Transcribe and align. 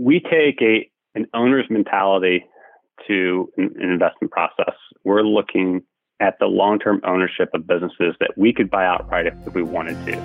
we 0.00 0.20
take 0.20 0.62
a 0.62 0.88
an 1.16 1.26
owner's 1.34 1.66
mentality 1.68 2.44
to 3.08 3.52
an, 3.56 3.74
an 3.80 3.90
investment 3.90 4.30
process. 4.30 4.74
We're 5.02 5.22
looking 5.22 5.82
at 6.20 6.38
the 6.38 6.46
long 6.46 6.78
term 6.78 7.00
ownership 7.02 7.48
of 7.52 7.66
businesses 7.66 8.14
that 8.20 8.30
we 8.36 8.52
could 8.52 8.70
buy 8.70 8.86
outright 8.86 9.26
if, 9.26 9.34
if 9.44 9.54
we 9.54 9.64
wanted 9.64 9.96
to. 10.06 10.16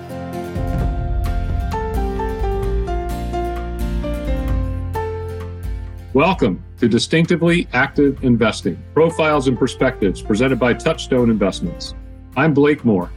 Welcome 6.14 6.64
to 6.78 6.88
Distinctively 6.88 7.68
Active 7.74 8.24
Investing 8.24 8.78
Profiles 8.94 9.48
and 9.48 9.58
Perspectives 9.58 10.22
presented 10.22 10.60
by 10.60 10.76
Touchstone 10.76 11.32
Investments. 11.32 11.96
I'm 12.38 12.54
Blake 12.54 12.86
Moore, 12.86 13.10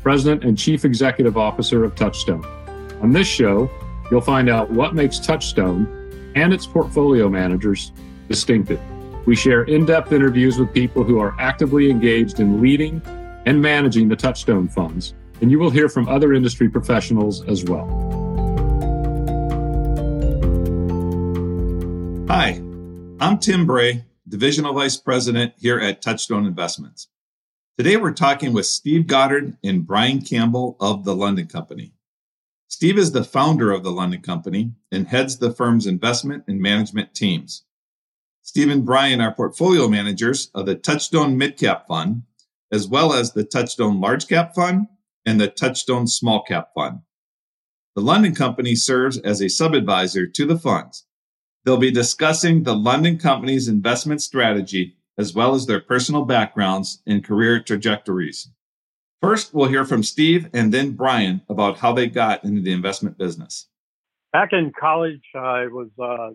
President 0.00 0.44
and 0.44 0.56
Chief 0.56 0.84
Executive 0.84 1.36
Officer 1.36 1.82
of 1.82 1.96
Touchstone. 1.96 2.44
On 3.02 3.10
this 3.10 3.26
show, 3.26 3.68
you'll 4.12 4.20
find 4.20 4.48
out 4.48 4.70
what 4.70 4.94
makes 4.94 5.18
Touchstone 5.18 6.03
and 6.34 6.52
its 6.52 6.66
portfolio 6.66 7.28
managers 7.28 7.92
distinctive. 8.28 8.80
We 9.26 9.36
share 9.36 9.62
in 9.62 9.86
depth 9.86 10.12
interviews 10.12 10.58
with 10.58 10.72
people 10.72 11.02
who 11.02 11.18
are 11.18 11.34
actively 11.38 11.90
engaged 11.90 12.40
in 12.40 12.60
leading 12.60 13.00
and 13.46 13.60
managing 13.60 14.08
the 14.08 14.16
Touchstone 14.16 14.68
funds, 14.68 15.14
and 15.40 15.50
you 15.50 15.58
will 15.58 15.70
hear 15.70 15.88
from 15.88 16.08
other 16.08 16.34
industry 16.34 16.68
professionals 16.68 17.42
as 17.46 17.64
well. 17.64 17.86
Hi, 22.28 22.60
I'm 23.20 23.38
Tim 23.38 23.64
Bray, 23.64 24.04
Divisional 24.28 24.74
Vice 24.74 24.98
President 24.98 25.54
here 25.58 25.78
at 25.78 26.02
Touchstone 26.02 26.44
Investments. 26.44 27.08
Today 27.78 27.96
we're 27.96 28.12
talking 28.12 28.52
with 28.52 28.66
Steve 28.66 29.06
Goddard 29.06 29.56
and 29.64 29.86
Brian 29.86 30.20
Campbell 30.20 30.76
of 30.80 31.04
the 31.04 31.14
London 31.14 31.46
Company. 31.46 31.93
Steve 32.74 32.98
is 32.98 33.12
the 33.12 33.22
founder 33.22 33.70
of 33.70 33.84
the 33.84 33.92
London 33.92 34.20
Company 34.20 34.72
and 34.90 35.06
heads 35.06 35.38
the 35.38 35.52
firm's 35.52 35.86
investment 35.86 36.42
and 36.48 36.60
management 36.60 37.14
teams. 37.14 37.62
Steve 38.42 38.68
and 38.68 38.84
Brian 38.84 39.20
are 39.20 39.32
portfolio 39.32 39.86
managers 39.86 40.50
of 40.56 40.66
the 40.66 40.74
Touchstone 40.74 41.38
Midcap 41.38 41.86
Fund, 41.86 42.24
as 42.72 42.88
well 42.88 43.12
as 43.12 43.32
the 43.32 43.44
Touchstone 43.44 44.00
Large 44.00 44.26
Cap 44.26 44.56
Fund 44.56 44.88
and 45.24 45.40
the 45.40 45.46
Touchstone 45.46 46.08
Small 46.08 46.42
Cap 46.42 46.70
Fund. 46.74 47.02
The 47.94 48.02
London 48.02 48.34
Company 48.34 48.74
serves 48.74 49.18
as 49.18 49.40
a 49.40 49.48
sub-advisor 49.48 50.26
to 50.26 50.44
the 50.44 50.58
funds. 50.58 51.06
They'll 51.64 51.76
be 51.76 51.92
discussing 51.92 52.64
the 52.64 52.74
London 52.74 53.18
Company's 53.18 53.68
investment 53.68 54.20
strategy 54.20 54.96
as 55.16 55.32
well 55.32 55.54
as 55.54 55.66
their 55.66 55.80
personal 55.80 56.24
backgrounds 56.24 57.00
and 57.06 57.22
career 57.22 57.62
trajectories. 57.62 58.50
First, 59.24 59.54
we'll 59.54 59.70
hear 59.70 59.86
from 59.86 60.02
Steve 60.02 60.50
and 60.52 60.70
then 60.70 60.90
Brian 60.90 61.40
about 61.48 61.78
how 61.78 61.94
they 61.94 62.08
got 62.08 62.44
into 62.44 62.60
the 62.60 62.72
investment 62.72 63.16
business. 63.16 63.68
Back 64.34 64.50
in 64.52 64.70
college, 64.78 65.22
I 65.34 65.66
was 65.66 65.88
uh, 65.98 66.34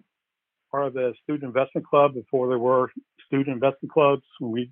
part 0.72 0.88
of 0.88 0.94
the 0.96 1.14
student 1.22 1.44
investment 1.44 1.86
club 1.86 2.16
before 2.16 2.48
there 2.50 2.58
were 2.58 2.92
student 3.28 3.50
investment 3.50 3.94
clubs. 3.94 4.24
We 4.42 4.72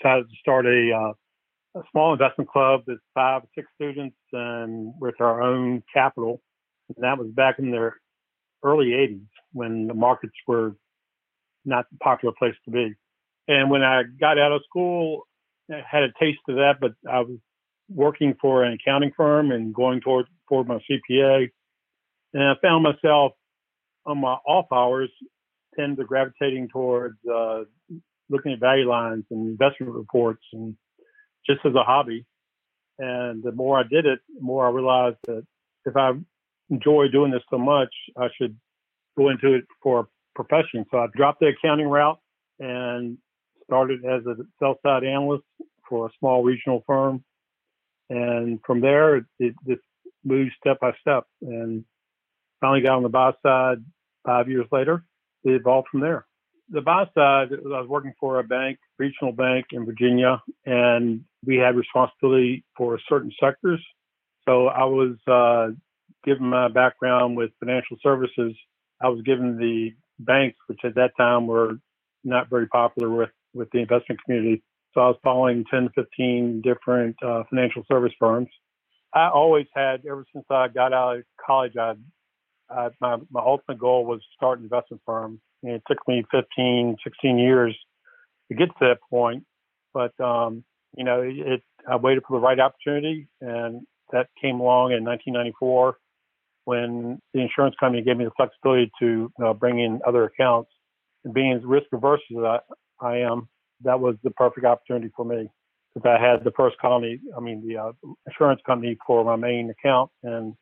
decided 0.00 0.30
to 0.30 0.36
start 0.40 0.64
a, 0.64 0.92
uh, 0.94 1.78
a 1.78 1.82
small 1.90 2.14
investment 2.14 2.48
club 2.48 2.84
with 2.86 3.00
five, 3.12 3.42
or 3.42 3.48
six 3.54 3.68
students 3.74 4.16
and 4.32 4.94
with 4.98 5.20
our 5.20 5.42
own 5.42 5.82
capital. 5.92 6.40
And 6.88 7.04
that 7.04 7.18
was 7.18 7.28
back 7.28 7.58
in 7.58 7.70
the 7.70 7.90
early 8.62 8.92
80s 8.92 9.26
when 9.52 9.88
the 9.88 9.94
markets 9.94 10.32
were 10.46 10.74
not 11.66 11.84
the 11.92 11.98
popular 11.98 12.34
place 12.38 12.54
to 12.64 12.70
be. 12.70 12.94
And 13.46 13.70
when 13.70 13.82
I 13.82 14.04
got 14.18 14.38
out 14.38 14.52
of 14.52 14.62
school, 14.66 15.26
I 15.70 15.82
had 15.86 16.04
a 16.04 16.12
taste 16.18 16.40
of 16.48 16.56
that, 16.56 16.76
but 16.80 16.92
I 17.06 17.20
was 17.20 17.36
working 17.88 18.34
for 18.40 18.64
an 18.64 18.74
accounting 18.74 19.12
firm 19.16 19.50
and 19.50 19.74
going 19.74 20.00
toward 20.00 20.26
toward 20.48 20.66
my 20.66 20.78
CPA, 20.90 21.50
and 22.34 22.42
I 22.42 22.54
found 22.62 22.84
myself 22.84 23.32
on 24.06 24.18
my 24.18 24.36
off 24.46 24.66
hours 24.72 25.10
tend 25.78 25.96
to 25.98 26.04
gravitating 26.04 26.68
towards 26.72 27.16
uh, 27.30 27.64
looking 28.30 28.52
at 28.52 28.60
value 28.60 28.88
lines 28.88 29.24
and 29.30 29.48
investment 29.48 29.92
reports 29.92 30.42
and 30.52 30.76
just 31.46 31.60
as 31.64 31.74
a 31.74 31.82
hobby. 31.82 32.26
And 32.98 33.42
the 33.42 33.52
more 33.52 33.78
I 33.78 33.84
did 33.84 34.06
it, 34.06 34.18
the 34.34 34.42
more 34.42 34.66
I 34.66 34.70
realized 34.70 35.18
that 35.26 35.46
if 35.86 35.96
I 35.96 36.12
enjoy 36.70 37.08
doing 37.08 37.30
this 37.30 37.42
so 37.50 37.58
much, 37.58 37.94
I 38.16 38.28
should 38.36 38.56
go 39.16 39.28
into 39.28 39.54
it 39.54 39.64
for 39.82 40.00
a 40.00 40.06
profession. 40.34 40.84
So 40.90 40.98
I 40.98 41.06
dropped 41.14 41.40
the 41.40 41.48
accounting 41.48 41.88
route 41.88 42.18
and 42.58 43.18
started 43.64 44.04
as 44.04 44.26
a 44.26 44.34
sell 44.58 44.78
side 44.84 45.04
analyst 45.04 45.44
for 45.88 46.06
a 46.06 46.10
small 46.18 46.42
regional 46.42 46.82
firm 46.86 47.24
and 48.10 48.60
from 48.66 48.80
there, 48.80 49.16
it, 49.16 49.54
just 49.66 49.82
moved 50.24 50.52
step 50.58 50.80
by 50.80 50.92
step 51.00 51.24
and 51.42 51.84
finally 52.60 52.80
got 52.80 52.96
on 52.96 53.02
the 53.02 53.08
buy 53.08 53.32
side 53.42 53.78
five 54.24 54.48
years 54.48 54.66
later. 54.72 55.04
It 55.44 55.52
evolved 55.52 55.88
from 55.90 56.00
there. 56.00 56.26
The 56.70 56.82
buy 56.82 57.04
side, 57.14 57.48
I 57.52 57.80
was 57.80 57.88
working 57.88 58.12
for 58.20 58.38
a 58.38 58.44
bank, 58.44 58.78
regional 58.98 59.32
bank 59.32 59.66
in 59.72 59.86
Virginia, 59.86 60.42
and 60.66 61.24
we 61.46 61.56
had 61.56 61.76
responsibility 61.76 62.64
for 62.76 62.98
certain 63.08 63.32
sectors. 63.42 63.82
So 64.46 64.66
I 64.66 64.84
was, 64.84 65.16
uh, 65.26 65.68
given 66.24 66.46
my 66.48 66.68
background 66.68 67.36
with 67.36 67.50
financial 67.58 67.96
services, 68.02 68.54
I 69.00 69.08
was 69.08 69.22
given 69.22 69.56
the 69.56 69.94
banks, 70.18 70.58
which 70.66 70.80
at 70.84 70.96
that 70.96 71.12
time 71.16 71.46
were 71.46 71.78
not 72.24 72.50
very 72.50 72.66
popular 72.66 73.08
with, 73.08 73.30
with 73.54 73.70
the 73.70 73.78
investment 73.78 74.20
community, 74.24 74.62
so 74.98 75.02
I 75.02 75.08
was 75.10 75.18
following 75.22 75.64
10 75.70 75.84
to 75.84 75.90
15 75.94 76.60
different 76.62 77.14
uh, 77.24 77.44
financial 77.48 77.84
service 77.86 78.12
firms. 78.18 78.48
I 79.14 79.28
always 79.28 79.66
had, 79.72 80.04
ever 80.04 80.26
since 80.32 80.44
I 80.50 80.66
got 80.66 80.92
out 80.92 81.18
of 81.18 81.22
college, 81.46 81.74
I, 81.78 81.94
I 82.68 82.88
my, 83.00 83.18
my 83.30 83.40
ultimate 83.40 83.78
goal 83.78 84.04
was 84.04 84.18
to 84.18 84.26
start 84.34 84.58
an 84.58 84.64
investment 84.64 85.00
firm. 85.06 85.40
And 85.62 85.74
it 85.74 85.82
took 85.86 85.98
me 86.08 86.24
15, 86.32 86.96
16 87.04 87.38
years 87.38 87.76
to 88.48 88.56
get 88.56 88.70
to 88.70 88.74
that 88.80 88.98
point. 89.08 89.44
But, 89.94 90.18
um, 90.20 90.64
you 90.96 91.04
know, 91.04 91.22
it, 91.22 91.36
it, 91.38 91.62
I 91.88 91.94
waited 91.94 92.24
for 92.26 92.36
the 92.36 92.44
right 92.44 92.58
opportunity 92.58 93.28
and 93.40 93.86
that 94.10 94.26
came 94.42 94.58
along 94.58 94.90
in 94.90 95.04
1994 95.04 95.96
when 96.64 97.20
the 97.34 97.40
insurance 97.40 97.76
company 97.78 98.02
gave 98.02 98.16
me 98.16 98.24
the 98.24 98.32
flexibility 98.36 98.90
to 99.00 99.30
uh, 99.44 99.52
bring 99.52 99.78
in 99.78 100.00
other 100.04 100.24
accounts. 100.24 100.72
And 101.24 101.32
being 101.32 101.52
as 101.52 101.62
risk 101.64 101.86
averse 101.92 102.20
as 102.32 102.42
I, 102.42 102.58
I 103.00 103.18
am, 103.18 103.48
that 103.82 104.00
was 104.00 104.16
the 104.22 104.30
perfect 104.30 104.66
opportunity 104.66 105.10
for 105.16 105.24
me 105.24 105.48
because 105.94 106.08
I 106.08 106.22
had 106.22 106.44
the 106.44 106.52
first 106.52 106.78
company, 106.78 107.20
I 107.36 107.40
mean, 107.40 107.66
the 107.66 107.76
uh, 107.76 107.92
insurance 108.26 108.60
company 108.66 108.96
for 109.06 109.24
my 109.24 109.36
main 109.36 109.70
account, 109.70 110.10
and 110.22 110.54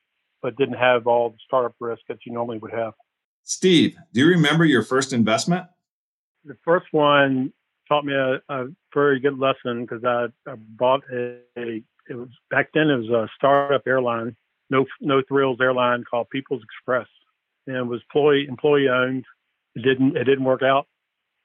but 0.42 0.56
didn't 0.56 0.76
have 0.78 1.06
all 1.06 1.30
the 1.30 1.38
startup 1.44 1.74
risk 1.80 2.02
that 2.08 2.18
you 2.24 2.32
normally 2.32 2.58
would 2.58 2.72
have. 2.72 2.92
Steve, 3.42 3.96
do 4.12 4.20
you 4.20 4.28
remember 4.28 4.64
your 4.64 4.82
first 4.82 5.12
investment? 5.12 5.66
The 6.44 6.56
first 6.64 6.86
one 6.92 7.52
taught 7.88 8.04
me 8.04 8.12
a, 8.12 8.40
a 8.48 8.66
very 8.94 9.20
good 9.20 9.38
lesson 9.38 9.82
because 9.82 10.04
I, 10.04 10.26
I, 10.48 10.54
bought 10.56 11.02
a, 11.12 11.38
a, 11.56 11.82
it 12.08 12.14
was 12.14 12.28
back 12.50 12.70
then 12.74 12.90
it 12.90 12.96
was 12.96 13.08
a 13.08 13.28
startup 13.36 13.82
airline, 13.86 14.36
no 14.70 14.84
no 15.00 15.22
thrills 15.26 15.58
airline 15.60 16.04
called 16.08 16.28
People's 16.30 16.62
Express, 16.62 17.06
and 17.66 17.76
it 17.76 17.86
was 17.86 18.00
employee 18.02 18.46
employee 18.48 18.88
owned. 18.88 19.24
It 19.74 19.82
didn't 19.82 20.16
it 20.16 20.24
didn't 20.24 20.44
work 20.44 20.62
out, 20.62 20.86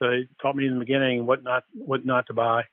they 0.02 0.28
taught 0.42 0.56
me 0.56 0.66
in 0.68 0.74
the 0.74 0.80
beginning 0.80 1.26
what 1.26 1.44
not 1.44 1.64
what 1.74 2.06
not 2.06 2.26
to 2.28 2.34
buy. 2.34 2.64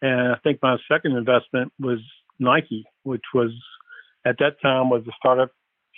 And 0.00 0.32
I 0.32 0.36
think 0.42 0.58
my 0.62 0.76
second 0.90 1.16
investment 1.16 1.72
was 1.78 2.00
Nike, 2.40 2.84
which 3.04 3.22
was 3.32 3.50
at 4.26 4.36
that 4.38 4.60
time 4.60 4.90
was 4.90 5.02
a 5.06 5.12
startup 5.16 5.50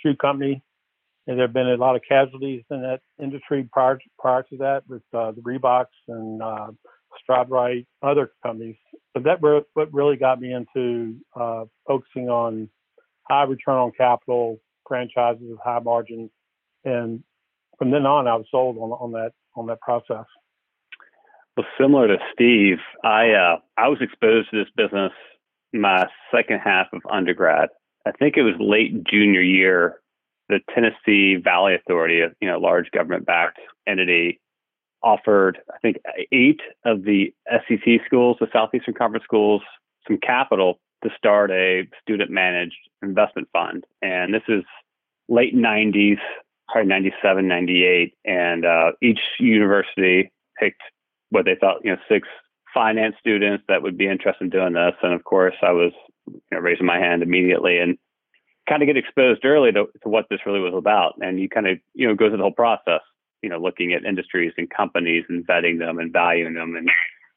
shoe 0.02 0.16
company. 0.16 0.62
And 1.26 1.38
there 1.38 1.46
have 1.46 1.54
been 1.54 1.68
a 1.68 1.76
lot 1.76 1.96
of 1.96 2.02
casualties 2.06 2.64
in 2.70 2.82
that 2.82 3.00
industry 3.22 3.66
prior 3.72 3.98
prior 4.18 4.42
to 4.50 4.56
that 4.58 4.82
with 4.88 5.02
uh, 5.14 5.32
the 5.32 5.40
Reeboks 5.40 5.86
and 6.08 6.42
uh, 6.42 6.70
Stride 7.22 7.86
other 8.02 8.32
companies. 8.42 8.76
But 9.14 9.24
that 9.24 9.40
re- 9.40 9.62
what 9.72 9.94
really 9.94 10.16
got 10.16 10.40
me 10.40 10.52
into 10.52 11.16
uh, 11.34 11.64
focusing 11.86 12.28
on 12.28 12.68
high 13.22 13.44
return 13.44 13.76
on 13.76 13.92
capital 13.96 14.58
franchises 14.86 15.44
with 15.48 15.60
high 15.64 15.78
margins. 15.78 16.30
And 16.84 17.22
from 17.78 17.90
then 17.90 18.04
on, 18.04 18.26
I 18.26 18.34
was 18.34 18.46
sold 18.50 18.76
on, 18.76 18.90
on 18.90 19.12
that 19.12 19.32
on 19.56 19.66
that 19.68 19.80
process. 19.80 20.26
Well, 21.56 21.66
similar 21.80 22.08
to 22.08 22.18
Steve, 22.32 22.78
I 23.04 23.30
uh, 23.30 23.56
I 23.76 23.88
was 23.88 23.98
exposed 24.00 24.50
to 24.50 24.58
this 24.58 24.72
business 24.76 25.12
my 25.72 26.06
second 26.34 26.60
half 26.60 26.86
of 26.92 27.02
undergrad. 27.10 27.68
I 28.06 28.12
think 28.12 28.36
it 28.36 28.42
was 28.42 28.54
late 28.58 29.04
junior 29.04 29.40
year. 29.40 30.00
The 30.48 30.60
Tennessee 30.74 31.36
Valley 31.36 31.74
Authority, 31.74 32.20
a 32.20 32.30
you 32.40 32.48
know 32.48 32.58
large 32.58 32.90
government-backed 32.90 33.58
entity, 33.86 34.40
offered 35.02 35.58
I 35.72 35.78
think 35.78 35.98
eight 36.32 36.60
of 36.84 37.04
the 37.04 37.32
SEC 37.48 38.00
schools, 38.06 38.38
the 38.40 38.48
Southeastern 38.52 38.94
Conference 38.94 39.24
schools, 39.24 39.62
some 40.08 40.18
capital 40.18 40.80
to 41.04 41.10
start 41.16 41.50
a 41.50 41.86
student-managed 42.02 42.76
investment 43.02 43.48
fund. 43.52 43.84
And 44.02 44.34
this 44.34 44.42
is 44.48 44.64
late 45.28 45.54
90s, 45.54 46.18
probably 46.68 46.88
97, 46.88 47.46
98, 47.46 48.14
and 48.24 48.64
uh, 48.64 48.92
each 49.02 49.20
university 49.38 50.32
picked 50.58 50.82
what 51.34 51.44
they 51.44 51.56
thought, 51.60 51.84
you 51.84 51.90
know, 51.90 51.98
six 52.08 52.28
finance 52.72 53.16
students 53.18 53.64
that 53.68 53.82
would 53.82 53.98
be 53.98 54.08
interested 54.08 54.44
in 54.44 54.50
doing 54.50 54.72
this. 54.72 54.94
And 55.02 55.12
of 55.12 55.24
course, 55.24 55.54
I 55.62 55.72
was 55.72 55.92
you 56.26 56.40
know, 56.52 56.58
raising 56.58 56.86
my 56.86 56.98
hand 56.98 57.22
immediately 57.22 57.78
and 57.78 57.98
kind 58.68 58.82
of 58.82 58.86
get 58.86 58.96
exposed 58.96 59.44
early 59.44 59.72
to, 59.72 59.86
to 60.02 60.08
what 60.08 60.26
this 60.30 60.40
really 60.46 60.60
was 60.60 60.74
about. 60.74 61.14
And 61.20 61.40
you 61.40 61.48
kind 61.48 61.66
of, 61.66 61.78
you 61.92 62.06
know, 62.06 62.14
go 62.14 62.28
through 62.28 62.38
the 62.38 62.42
whole 62.44 62.52
process. 62.52 63.00
you 63.42 63.50
know, 63.50 63.58
looking 63.58 63.92
at 63.92 64.04
industries 64.04 64.52
and 64.56 64.70
companies 64.70 65.24
and 65.28 65.46
vetting 65.46 65.78
them 65.78 65.98
and 65.98 66.12
valuing 66.12 66.54
them. 66.54 66.76
And, 66.76 66.88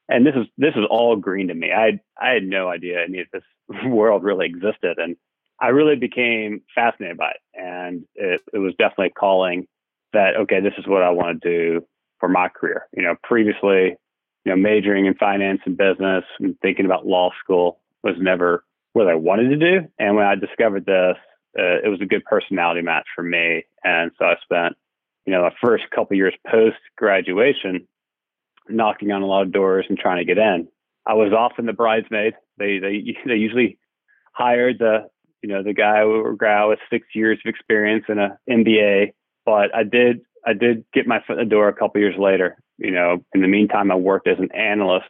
and 0.09 0.25
this 0.25 0.35
is, 0.35 0.47
this 0.57 0.75
is 0.75 0.85
all 0.89 1.15
green 1.15 1.47
to 1.47 1.53
me. 1.53 1.71
I 1.73 1.99
I 2.19 2.29
had 2.29 2.43
no 2.43 2.69
idea 2.69 3.03
any 3.03 3.19
of 3.19 3.27
this 3.33 3.43
world 3.85 4.23
really 4.23 4.45
existed. 4.45 4.97
And 4.99 5.17
I 5.59 5.69
really 5.69 5.95
became 5.95 6.61
fascinated 6.75 7.17
by 7.17 7.31
it. 7.31 7.41
And 7.55 8.05
it, 8.15 8.41
it 8.53 8.59
was 8.59 8.75
definitely 8.77 9.09
calling 9.09 9.67
that, 10.13 10.35
okay, 10.37 10.61
this 10.61 10.73
is 10.77 10.87
what 10.87 11.01
I 11.01 11.09
want 11.09 11.41
to 11.41 11.49
do 11.49 11.85
for 12.19 12.29
my 12.29 12.49
career. 12.49 12.87
You 12.95 13.03
know, 13.03 13.15
previously, 13.23 13.95
you 14.45 14.51
know, 14.51 14.55
majoring 14.55 15.05
in 15.05 15.15
finance 15.15 15.61
and 15.65 15.77
business 15.77 16.23
and 16.39 16.57
thinking 16.61 16.85
about 16.85 17.05
law 17.05 17.31
school 17.43 17.79
was 18.03 18.15
never 18.19 18.63
what 18.93 19.07
I 19.07 19.15
wanted 19.15 19.49
to 19.49 19.57
do. 19.57 19.87
And 19.99 20.15
when 20.15 20.25
I 20.25 20.35
discovered 20.35 20.85
this, 20.85 21.15
uh, 21.57 21.81
it 21.83 21.89
was 21.89 22.01
a 22.01 22.05
good 22.05 22.23
personality 22.25 22.81
match 22.81 23.05
for 23.15 23.23
me. 23.23 23.63
And 23.83 24.11
so 24.17 24.25
I 24.25 24.35
spent, 24.43 24.75
you 25.25 25.33
know, 25.33 25.43
the 25.43 25.55
first 25.61 25.83
couple 25.93 26.17
years 26.17 26.33
post 26.49 26.77
graduation 26.95 27.87
knocking 28.69 29.11
on 29.11 29.21
a 29.21 29.25
lot 29.25 29.43
of 29.43 29.51
doors 29.51 29.85
and 29.89 29.97
trying 29.97 30.17
to 30.17 30.25
get 30.25 30.37
in. 30.37 30.67
I 31.05 31.13
was 31.13 31.31
often 31.31 31.65
the 31.65 31.73
bridesmaid. 31.73 32.33
They 32.57 32.79
they 32.79 33.15
they 33.25 33.35
usually 33.35 33.77
hired 34.33 34.79
the 34.79 35.09
you 35.41 35.49
know 35.49 35.63
the 35.63 35.73
guy 35.73 36.01
or 36.01 36.35
gal 36.35 36.69
with 36.69 36.79
six 36.89 37.07
years 37.13 37.39
of 37.45 37.49
experience 37.49 38.05
and 38.07 38.19
a 38.19 38.37
MBA. 38.49 39.13
But 39.45 39.73
I 39.73 39.83
did 39.83 40.21
I 40.47 40.53
did 40.53 40.85
get 40.93 41.07
my 41.07 41.19
foot 41.27 41.39
in 41.39 41.47
the 41.47 41.49
door 41.49 41.67
a 41.67 41.73
couple 41.73 41.99
years 41.99 42.15
later. 42.17 42.57
You 42.77 42.91
know, 42.91 43.23
in 43.35 43.41
the 43.41 43.47
meantime, 43.47 43.91
I 43.91 43.95
worked 43.95 44.27
as 44.27 44.39
an 44.39 44.51
analyst 44.53 45.09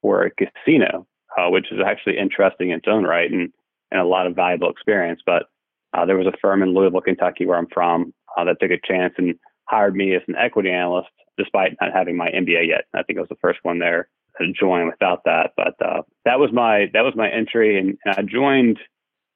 for 0.00 0.22
a 0.22 0.30
casino, 0.30 1.06
uh, 1.36 1.50
which 1.50 1.72
is 1.72 1.80
actually 1.84 2.18
interesting 2.18 2.70
in 2.70 2.78
its 2.78 2.88
own 2.88 3.04
right 3.04 3.30
and 3.30 3.52
and 3.90 4.00
a 4.00 4.04
lot 4.04 4.26
of 4.26 4.36
valuable 4.36 4.70
experience. 4.70 5.20
But 5.26 5.44
uh, 5.92 6.06
there 6.06 6.16
was 6.16 6.26
a 6.26 6.36
firm 6.40 6.62
in 6.62 6.74
Louisville, 6.74 7.00
Kentucky, 7.00 7.46
where 7.46 7.58
I'm 7.58 7.68
from, 7.72 8.12
uh, 8.36 8.44
that 8.44 8.58
took 8.60 8.70
a 8.70 8.80
chance 8.86 9.14
and 9.18 9.34
hired 9.68 9.94
me 9.94 10.14
as 10.14 10.22
an 10.28 10.36
equity 10.36 10.70
analyst, 10.70 11.08
despite 11.38 11.76
not 11.80 11.92
having 11.92 12.16
my 12.16 12.28
MBA 12.28 12.68
yet. 12.68 12.84
I 12.94 13.02
think 13.02 13.18
I 13.18 13.22
was 13.22 13.28
the 13.28 13.36
first 13.40 13.60
one 13.62 13.78
there 13.78 14.08
to 14.40 14.52
join 14.52 14.86
without 14.86 15.22
that. 15.24 15.52
But 15.56 15.74
uh, 15.84 16.02
that 16.24 16.38
was 16.38 16.50
my 16.52 16.86
that 16.92 17.02
was 17.02 17.14
my 17.16 17.28
entry, 17.28 17.78
and, 17.78 17.98
and 18.04 18.14
I 18.16 18.22
joined 18.22 18.78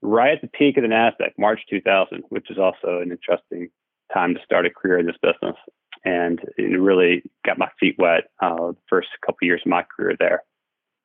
right 0.02 0.34
at 0.34 0.42
the 0.42 0.48
peak 0.48 0.76
of 0.76 0.82
the 0.82 0.88
Nasdaq, 0.88 1.32
March 1.38 1.60
2000, 1.68 2.22
which 2.28 2.50
is 2.50 2.58
also 2.58 3.00
an 3.00 3.10
interesting 3.10 3.70
time 4.12 4.34
to 4.34 4.40
start 4.44 4.66
a 4.66 4.70
career 4.70 4.98
in 4.98 5.06
this 5.06 5.16
business. 5.22 5.56
And 6.04 6.40
it 6.56 6.80
really 6.80 7.22
got 7.44 7.58
my 7.58 7.68
feet 7.78 7.96
wet 7.98 8.24
uh, 8.40 8.72
the 8.72 8.76
first 8.88 9.08
couple 9.24 9.46
years 9.46 9.62
of 9.64 9.70
my 9.70 9.82
career 9.82 10.16
there. 10.18 10.42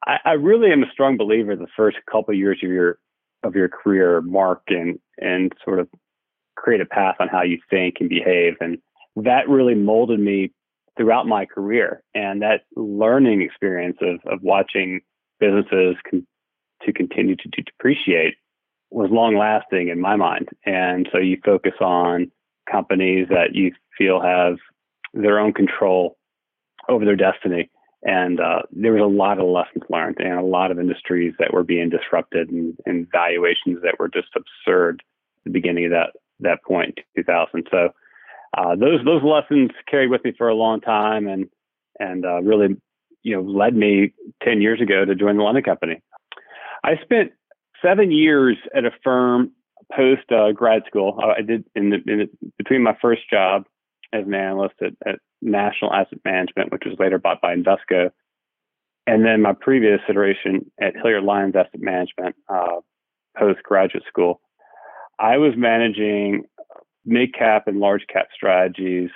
I, 0.05 0.17
I 0.23 0.31
really 0.33 0.71
am 0.71 0.83
a 0.83 0.91
strong 0.91 1.17
believer 1.17 1.55
the 1.55 1.67
first 1.75 1.97
couple 2.09 2.33
of 2.33 2.37
years 2.37 2.59
of 2.63 2.69
your 2.69 2.99
of 3.43 3.55
your 3.55 3.69
career 3.69 4.21
mark 4.21 4.61
and 4.69 4.99
and 5.19 5.51
sort 5.63 5.79
of 5.79 5.89
create 6.55 6.81
a 6.81 6.85
path 6.85 7.15
on 7.19 7.27
how 7.27 7.43
you 7.43 7.59
think 7.69 7.97
and 7.99 8.09
behave. 8.09 8.53
And 8.59 8.77
that 9.17 9.49
really 9.49 9.75
molded 9.75 10.19
me 10.19 10.51
throughout 10.97 11.27
my 11.27 11.45
career. 11.45 12.01
And 12.13 12.41
that 12.41 12.61
learning 12.75 13.41
experience 13.41 13.97
of, 14.01 14.19
of 14.31 14.41
watching 14.41 15.01
businesses 15.39 15.95
con- 16.09 16.25
to 16.83 16.93
continue 16.93 17.35
to, 17.35 17.49
to 17.49 17.61
depreciate 17.61 18.35
was 18.91 19.09
long 19.11 19.37
lasting 19.37 19.89
in 19.89 19.99
my 19.99 20.15
mind. 20.15 20.49
And 20.65 21.09
so 21.11 21.17
you 21.17 21.37
focus 21.43 21.73
on 21.81 22.31
companies 22.69 23.27
that 23.29 23.53
you 23.53 23.71
feel 23.97 24.21
have 24.21 24.57
their 25.13 25.39
own 25.39 25.53
control 25.53 26.17
over 26.89 27.05
their 27.05 27.15
destiny 27.15 27.69
and 28.05 28.39
uh, 28.39 28.61
there 28.71 28.93
was 28.93 29.01
a 29.01 29.05
lot 29.05 29.39
of 29.39 29.47
lessons 29.47 29.83
learned 29.89 30.17
and 30.19 30.37
a 30.37 30.43
lot 30.43 30.69
of 30.69 30.79
industries 30.79 31.33
that 31.39 31.51
were 31.51 31.63
being 31.63 31.89
disrupted 31.89 32.51
and, 32.51 32.77
and 32.85 33.07
valuations 33.11 33.81
that 33.81 33.95
were 33.99 34.07
just 34.07 34.27
absurd 34.35 35.01
at 35.01 35.43
the 35.45 35.49
beginning 35.49 35.85
of 35.85 35.91
that 35.91 36.11
that 36.41 36.63
point, 36.63 36.99
2000. 37.15 37.67
So 37.71 37.89
uh, 38.55 38.75
those 38.75 39.03
those 39.03 39.23
lessons 39.23 39.71
carried 39.89 40.11
with 40.11 40.23
me 40.23 40.33
for 40.37 40.47
a 40.47 40.55
long 40.55 40.81
time 40.81 41.27
and 41.27 41.49
and 41.99 42.25
uh, 42.25 42.41
really 42.43 42.77
you 43.23 43.35
know 43.35 43.41
led 43.41 43.75
me 43.75 44.13
10 44.43 44.61
years 44.61 44.79
ago 44.79 45.03
to 45.03 45.15
join 45.15 45.37
the 45.37 45.43
London 45.43 45.63
Company. 45.63 45.99
I 46.83 46.97
spent 47.01 47.31
seven 47.83 48.11
years 48.11 48.57
at 48.75 48.85
a 48.85 48.91
firm 49.03 49.51
post 49.93 50.31
uh, 50.31 50.51
grad 50.51 50.83
school. 50.87 51.19
I 51.21 51.41
did 51.41 51.65
in, 51.75 51.89
the, 51.89 51.95
in 52.11 52.19
the, 52.19 52.49
between 52.57 52.83
my 52.83 52.97
first 53.01 53.29
job 53.29 53.65
as 54.13 54.25
an 54.25 54.33
analyst 54.33 54.75
at, 54.81 54.93
at 55.07 55.19
National 55.41 55.93
Asset 55.93 56.19
Management, 56.23 56.71
which 56.71 56.83
was 56.85 56.95
later 56.99 57.17
bought 57.17 57.41
by 57.41 57.55
Invesco. 57.55 58.11
And 59.07 59.23
then 59.23 59.41
my 59.41 59.53
previous 59.53 59.99
iteration 60.09 60.71
at 60.81 60.95
Hilliard 60.95 61.23
Lyons 61.23 61.55
Asset 61.55 61.81
Management, 61.81 62.35
uh, 62.49 62.79
post 63.37 63.61
graduate 63.63 64.03
school, 64.07 64.41
I 65.19 65.37
was 65.37 65.53
managing 65.55 66.45
mid 67.05 67.33
cap 67.33 67.67
and 67.67 67.79
large 67.79 68.05
cap 68.11 68.27
strategies 68.33 69.09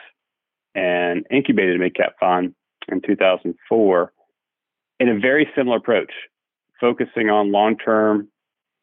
and 0.76 1.26
incubated 1.32 1.76
a 1.76 1.80
mid 1.80 1.96
cap 1.96 2.14
fund 2.20 2.54
in 2.92 3.02
2004 3.02 4.14
in 5.00 5.10
a 5.10 5.20
very 5.20 5.50
similar 5.56 5.78
approach, 5.78 6.12
focusing 6.80 7.30
on 7.30 7.52
long 7.52 7.78
term 7.78 8.28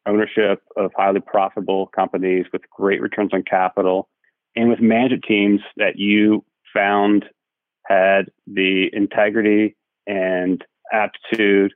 ownership 0.07 0.61
of 0.75 0.91
highly 0.95 1.19
profitable 1.19 1.87
companies 1.87 2.45
with 2.51 2.61
great 2.69 3.01
returns 3.01 3.31
on 3.33 3.43
capital 3.43 4.09
and 4.55 4.69
with 4.69 4.79
management 4.79 5.23
teams 5.27 5.61
that 5.75 5.97
you 5.97 6.43
found 6.73 7.25
had 7.85 8.31
the 8.47 8.87
integrity 8.93 9.75
and 10.05 10.63
aptitude 10.91 11.73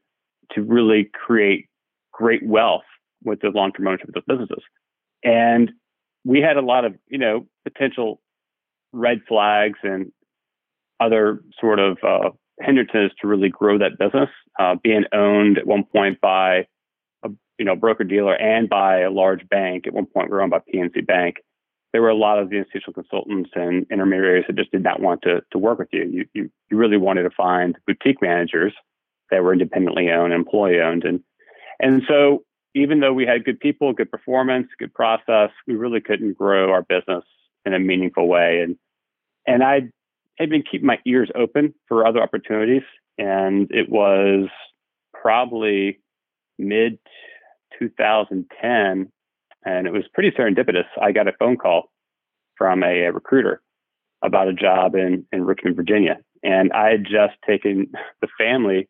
to 0.54 0.64
really 0.64 1.10
create 1.14 1.68
great 2.12 2.46
wealth 2.46 2.84
with 3.24 3.40
the 3.42 3.50
long-term 3.50 3.88
ownership 3.88 4.10
of 4.10 4.14
those 4.14 4.24
businesses. 4.28 4.64
And 5.24 5.72
we 6.26 6.40
had 6.40 6.58
a 6.58 6.62
lot 6.62 6.86
of, 6.86 6.96
you 7.08 7.18
know, 7.18 7.46
potential 7.64 8.22
red 8.94 9.22
flags 9.28 9.80
and 9.84 10.12
other 11.00 11.42
sort 11.60 11.80
of 11.80 11.98
uh, 12.04 12.30
hindrances 12.60 13.12
to 13.22 13.28
really 13.28 13.50
grow 13.50 13.78
that 13.78 13.98
business. 13.98 14.30
Uh, 14.60 14.76
being 14.84 15.04
owned 15.14 15.58
at 15.58 15.66
one 15.66 15.84
point 15.84 16.20
by 16.22 16.68
a 17.24 17.30
you 17.58 17.66
know 17.66 17.76
broker 17.76 18.04
dealer 18.04 18.36
and 18.36 18.70
by 18.70 19.00
a 19.00 19.12
large 19.12 19.48
bank. 19.50 19.88
At 19.88 19.94
one 19.94 20.06
point, 20.06 20.30
we 20.30 20.34
were 20.34 20.42
owned 20.42 20.52
by 20.52 20.60
PNC 20.74 21.06
Bank 21.06 21.38
there 21.92 22.02
were 22.02 22.10
a 22.10 22.16
lot 22.16 22.40
of 22.40 22.50
the 22.50 22.58
institutional 22.58 22.94
consultants 22.94 23.50
and 23.54 23.86
intermediaries 23.92 24.46
that 24.48 24.56
just 24.56 24.72
did 24.72 24.84
not 24.84 25.02
want 25.02 25.22
to, 25.24 25.42
to 25.52 25.58
work 25.58 25.80
with 25.80 25.90
you. 25.92 26.04
you. 26.04 26.26
You 26.34 26.50
you 26.70 26.78
really 26.78 26.98
wanted 26.98 27.24
to 27.24 27.30
find 27.32 27.78
boutique 27.86 28.22
managers 28.22 28.74
that 29.30 29.44
were 29.44 29.54
independently 29.54 30.10
owned, 30.10 30.34
employee 30.34 30.80
owned, 30.80 31.04
and 31.04 31.22
and 31.80 32.04
so 32.08 32.44
even 32.74 33.02
though 33.02 33.14
we 33.14 33.26
had 33.26 33.44
good 33.44 33.60
people, 33.60 33.92
good 33.92 34.10
performance, 34.10 34.68
good 34.80 34.94
process, 34.94 35.50
we 35.68 35.76
really 35.76 36.00
couldn't 36.00 36.38
grow 36.38 36.72
our 36.72 36.84
business 36.84 37.26
in 37.66 37.74
a 37.74 37.80
meaningful 37.80 38.28
way. 38.28 38.62
And 38.62 38.78
and 39.46 39.64
I 39.64 39.82
had 40.38 40.50
been 40.50 40.64
keeping 40.64 40.88
my 40.88 41.00
ears 41.06 41.30
open 41.36 41.74
for 41.88 42.08
other 42.08 42.22
opportunities, 42.22 42.84
and 43.18 43.70
it 43.72 43.90
was 43.90 44.48
probably 45.14 46.00
mid 46.62 47.00
2010 47.80 49.12
and 49.64 49.88
it 49.88 49.94
was 49.94 50.04
pretty 50.14 50.32
serendipitous. 50.32 50.86
I 51.02 51.12
got 51.12 51.28
a 51.28 51.34
phone 51.38 51.58
call 51.58 51.92
from 52.58 52.84
a, 52.84 53.06
a 53.06 53.12
recruiter 53.12 53.62
about 54.24 54.48
a 54.48 54.54
job 54.54 54.96
in, 54.96 55.26
in 55.32 55.46
Richmond, 55.46 55.76
Virginia. 55.76 56.18
And 56.44 56.72
I 56.74 56.90
had 56.90 57.04
just 57.04 57.36
taken 57.46 57.92
the 58.22 58.28
family 58.38 58.88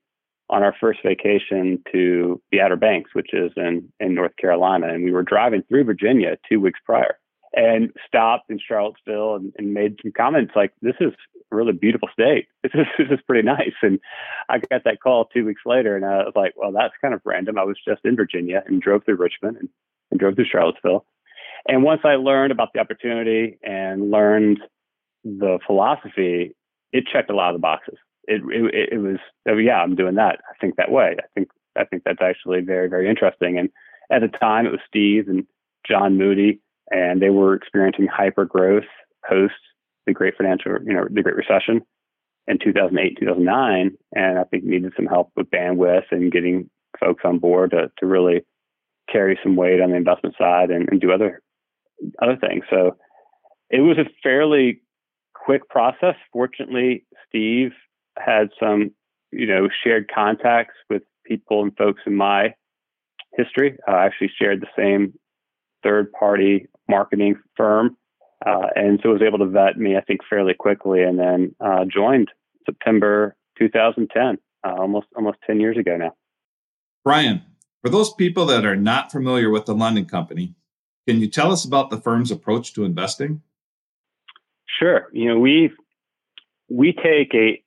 on 0.49 0.63
our 0.63 0.75
first 0.79 0.99
vacation 1.03 1.81
to 1.91 2.41
the 2.51 2.61
Outer 2.61 2.75
Banks, 2.75 3.11
which 3.13 3.33
is 3.33 3.51
in, 3.55 3.91
in 3.99 4.15
North 4.15 4.35
Carolina. 4.37 4.87
And 4.93 5.03
we 5.03 5.11
were 5.11 5.23
driving 5.23 5.63
through 5.63 5.85
Virginia 5.85 6.37
two 6.47 6.59
weeks 6.59 6.79
prior 6.85 7.17
and 7.53 7.91
stopped 8.07 8.49
in 8.49 8.59
Charlottesville 8.65 9.35
and, 9.35 9.53
and 9.57 9.73
made 9.73 9.97
some 10.01 10.11
comments 10.15 10.53
like, 10.55 10.73
this 10.81 10.95
is 10.99 11.11
really 11.51 11.73
beautiful 11.73 12.09
state. 12.13 12.47
This 12.63 12.73
is, 12.75 12.87
this 12.97 13.19
is 13.19 13.25
pretty 13.27 13.45
nice. 13.45 13.73
And 13.81 13.99
I 14.47 14.59
got 14.59 14.83
that 14.85 15.01
call 15.01 15.25
two 15.25 15.45
weeks 15.45 15.61
later 15.65 15.95
and 15.95 16.05
I 16.05 16.17
was 16.19 16.33
like, 16.35 16.53
well, 16.55 16.71
that's 16.71 16.93
kind 17.01 17.13
of 17.13 17.21
random. 17.25 17.57
I 17.57 17.63
was 17.63 17.77
just 17.85 18.01
in 18.05 18.15
Virginia 18.15 18.63
and 18.65 18.81
drove 18.81 19.03
through 19.03 19.15
Richmond 19.15 19.57
and 19.57 19.69
and 20.11 20.19
drove 20.19 20.35
through 20.35 20.45
Charlottesville. 20.51 21.05
And 21.67 21.83
once 21.83 22.01
I 22.03 22.15
learned 22.15 22.51
about 22.51 22.69
the 22.73 22.79
opportunity 22.79 23.57
and 23.63 24.11
learned 24.11 24.59
the 25.23 25.59
philosophy, 25.65 26.55
it 26.91 27.05
checked 27.11 27.29
a 27.29 27.35
lot 27.35 27.49
of 27.49 27.55
the 27.55 27.61
boxes. 27.61 27.97
It, 28.27 28.41
it, 28.49 28.93
it 28.93 28.97
was, 28.97 29.17
oh, 29.47 29.57
yeah, 29.57 29.81
I'm 29.81 29.95
doing 29.95 30.15
that. 30.15 30.39
I 30.49 30.57
think 30.59 30.75
that 30.75 30.91
way. 30.91 31.15
I 31.19 31.27
think, 31.33 31.49
I 31.77 31.85
think 31.85 32.03
that's 32.03 32.21
actually 32.21 32.61
very, 32.61 32.89
very 32.89 33.09
interesting. 33.09 33.57
And 33.57 33.69
at 34.11 34.21
the 34.21 34.37
time, 34.37 34.65
it 34.65 34.71
was 34.71 34.81
Steve 34.87 35.27
and 35.27 35.45
John 35.87 36.17
Moody, 36.17 36.59
and 36.89 37.21
they 37.21 37.29
were 37.29 37.55
experiencing 37.55 38.07
hyper 38.07 38.45
growth 38.45 38.83
post 39.27 39.53
the 40.11 40.17
great 40.17 40.35
financial, 40.37 40.73
you 40.85 40.93
know, 40.93 41.05
the 41.09 41.23
Great 41.23 41.35
Recession 41.35 41.81
in 42.47 42.59
2008, 42.59 43.17
2009. 43.19 43.91
And 44.13 44.39
I 44.39 44.43
think 44.43 44.63
needed 44.63 44.93
some 44.95 45.05
help 45.05 45.31
with 45.35 45.49
bandwidth 45.49 46.05
and 46.11 46.31
getting 46.31 46.69
folks 46.99 47.23
on 47.23 47.39
board 47.39 47.71
to, 47.71 47.91
to 47.99 48.05
really 48.05 48.45
carry 49.11 49.39
some 49.41 49.55
weight 49.55 49.81
on 49.81 49.91
the 49.91 49.95
investment 49.95 50.35
side 50.37 50.69
and, 50.69 50.87
and 50.89 51.01
do 51.01 51.11
other 51.11 51.41
other 52.21 52.37
things. 52.37 52.63
So 52.69 52.97
it 53.69 53.81
was 53.81 53.97
a 53.97 54.09
fairly 54.23 54.81
quick 55.33 55.69
process. 55.69 56.15
Fortunately, 56.33 57.05
Steve 57.27 57.71
had 58.17 58.49
some, 58.59 58.91
you 59.31 59.45
know, 59.45 59.69
shared 59.83 60.09
contacts 60.13 60.75
with 60.89 61.03
people 61.25 61.61
and 61.61 61.75
folks 61.77 62.01
in 62.05 62.15
my 62.15 62.53
history. 63.37 63.77
I 63.87 64.05
actually 64.05 64.31
shared 64.39 64.61
the 64.61 64.67
same 64.77 65.13
third 65.83 66.11
party 66.11 66.67
marketing 66.89 67.35
firm 67.55 67.97
Uh, 68.45 68.67
and 68.75 68.99
so 69.03 69.09
was 69.09 69.21
able 69.21 69.39
to 69.39 69.45
vet 69.45 69.77
me, 69.77 69.95
I 69.95 70.01
think, 70.01 70.21
fairly 70.27 70.53
quickly, 70.53 71.03
and 71.03 71.19
then 71.19 71.55
uh, 71.59 71.85
joined 71.85 72.29
September 72.65 73.35
2010, 73.59 74.37
uh, 74.63 74.81
almost 74.81 75.07
almost 75.15 75.37
10 75.45 75.59
years 75.59 75.77
ago 75.77 75.97
now. 75.97 76.13
Brian, 77.03 77.41
for 77.83 77.89
those 77.89 78.13
people 78.13 78.45
that 78.47 78.65
are 78.65 78.75
not 78.75 79.11
familiar 79.11 79.49
with 79.49 79.65
the 79.65 79.75
London 79.75 80.05
Company, 80.05 80.55
can 81.07 81.19
you 81.19 81.27
tell 81.27 81.51
us 81.51 81.65
about 81.65 81.89
the 81.89 81.97
firm's 81.97 82.31
approach 82.31 82.73
to 82.73 82.83
investing? 82.83 83.41
Sure. 84.79 85.07
You 85.11 85.29
know, 85.29 85.39
we 85.39 85.71
we 86.69 86.93
take 86.93 87.33
a 87.33 87.61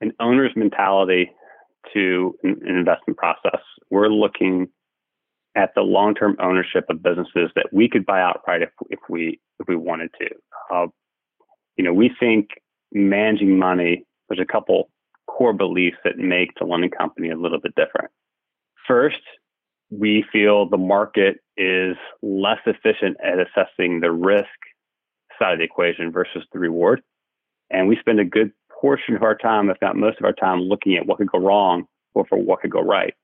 an 0.00 0.12
owner's 0.20 0.52
mentality 0.54 1.30
to 1.94 2.36
an 2.42 2.60
investment 2.66 3.16
process. 3.16 3.60
We're 3.90 4.08
looking 4.08 4.68
at 5.56 5.70
the 5.74 5.80
long-term 5.80 6.36
ownership 6.40 6.84
of 6.90 7.02
businesses 7.02 7.50
that 7.54 7.68
we 7.72 7.88
could 7.88 8.04
buy 8.04 8.20
outright 8.20 8.60
if, 8.60 8.68
if 8.90 8.98
we 9.08 9.40
if 9.60 9.68
we 9.68 9.76
wanted 9.76 10.10
to. 10.20 10.28
Uh, 10.72 10.86
you 11.76 11.84
know, 11.84 11.92
we 11.92 12.10
think 12.18 12.48
managing 12.92 13.58
money. 13.58 14.04
There's 14.28 14.40
a 14.40 14.50
couple 14.50 14.90
core 15.26 15.52
beliefs 15.52 15.98
that 16.04 16.18
make 16.18 16.50
the 16.58 16.66
London 16.66 16.90
company 16.90 17.30
a 17.30 17.36
little 17.36 17.60
bit 17.60 17.74
different. 17.74 18.10
First, 18.86 19.20
we 19.90 20.24
feel 20.32 20.68
the 20.68 20.76
market 20.76 21.38
is 21.56 21.96
less 22.22 22.58
efficient 22.66 23.16
at 23.22 23.38
assessing 23.38 24.00
the 24.00 24.10
risk 24.10 24.46
side 25.38 25.54
of 25.54 25.58
the 25.58 25.64
equation 25.64 26.10
versus 26.10 26.44
the 26.52 26.58
reward. 26.58 27.02
And 27.70 27.88
we 27.88 27.96
spend 27.96 28.20
a 28.20 28.24
good 28.24 28.52
portion 28.80 29.14
of 29.16 29.22
our 29.22 29.36
time, 29.36 29.70
if 29.70 29.76
not 29.80 29.96
most 29.96 30.18
of 30.18 30.24
our 30.24 30.32
time, 30.32 30.60
looking 30.60 30.96
at 30.96 31.06
what 31.06 31.18
could 31.18 31.30
go 31.30 31.38
wrong 31.38 31.84
or 32.14 32.24
for 32.26 32.38
what 32.38 32.60
could 32.60 32.70
go 32.70 32.80
right. 32.80 33.14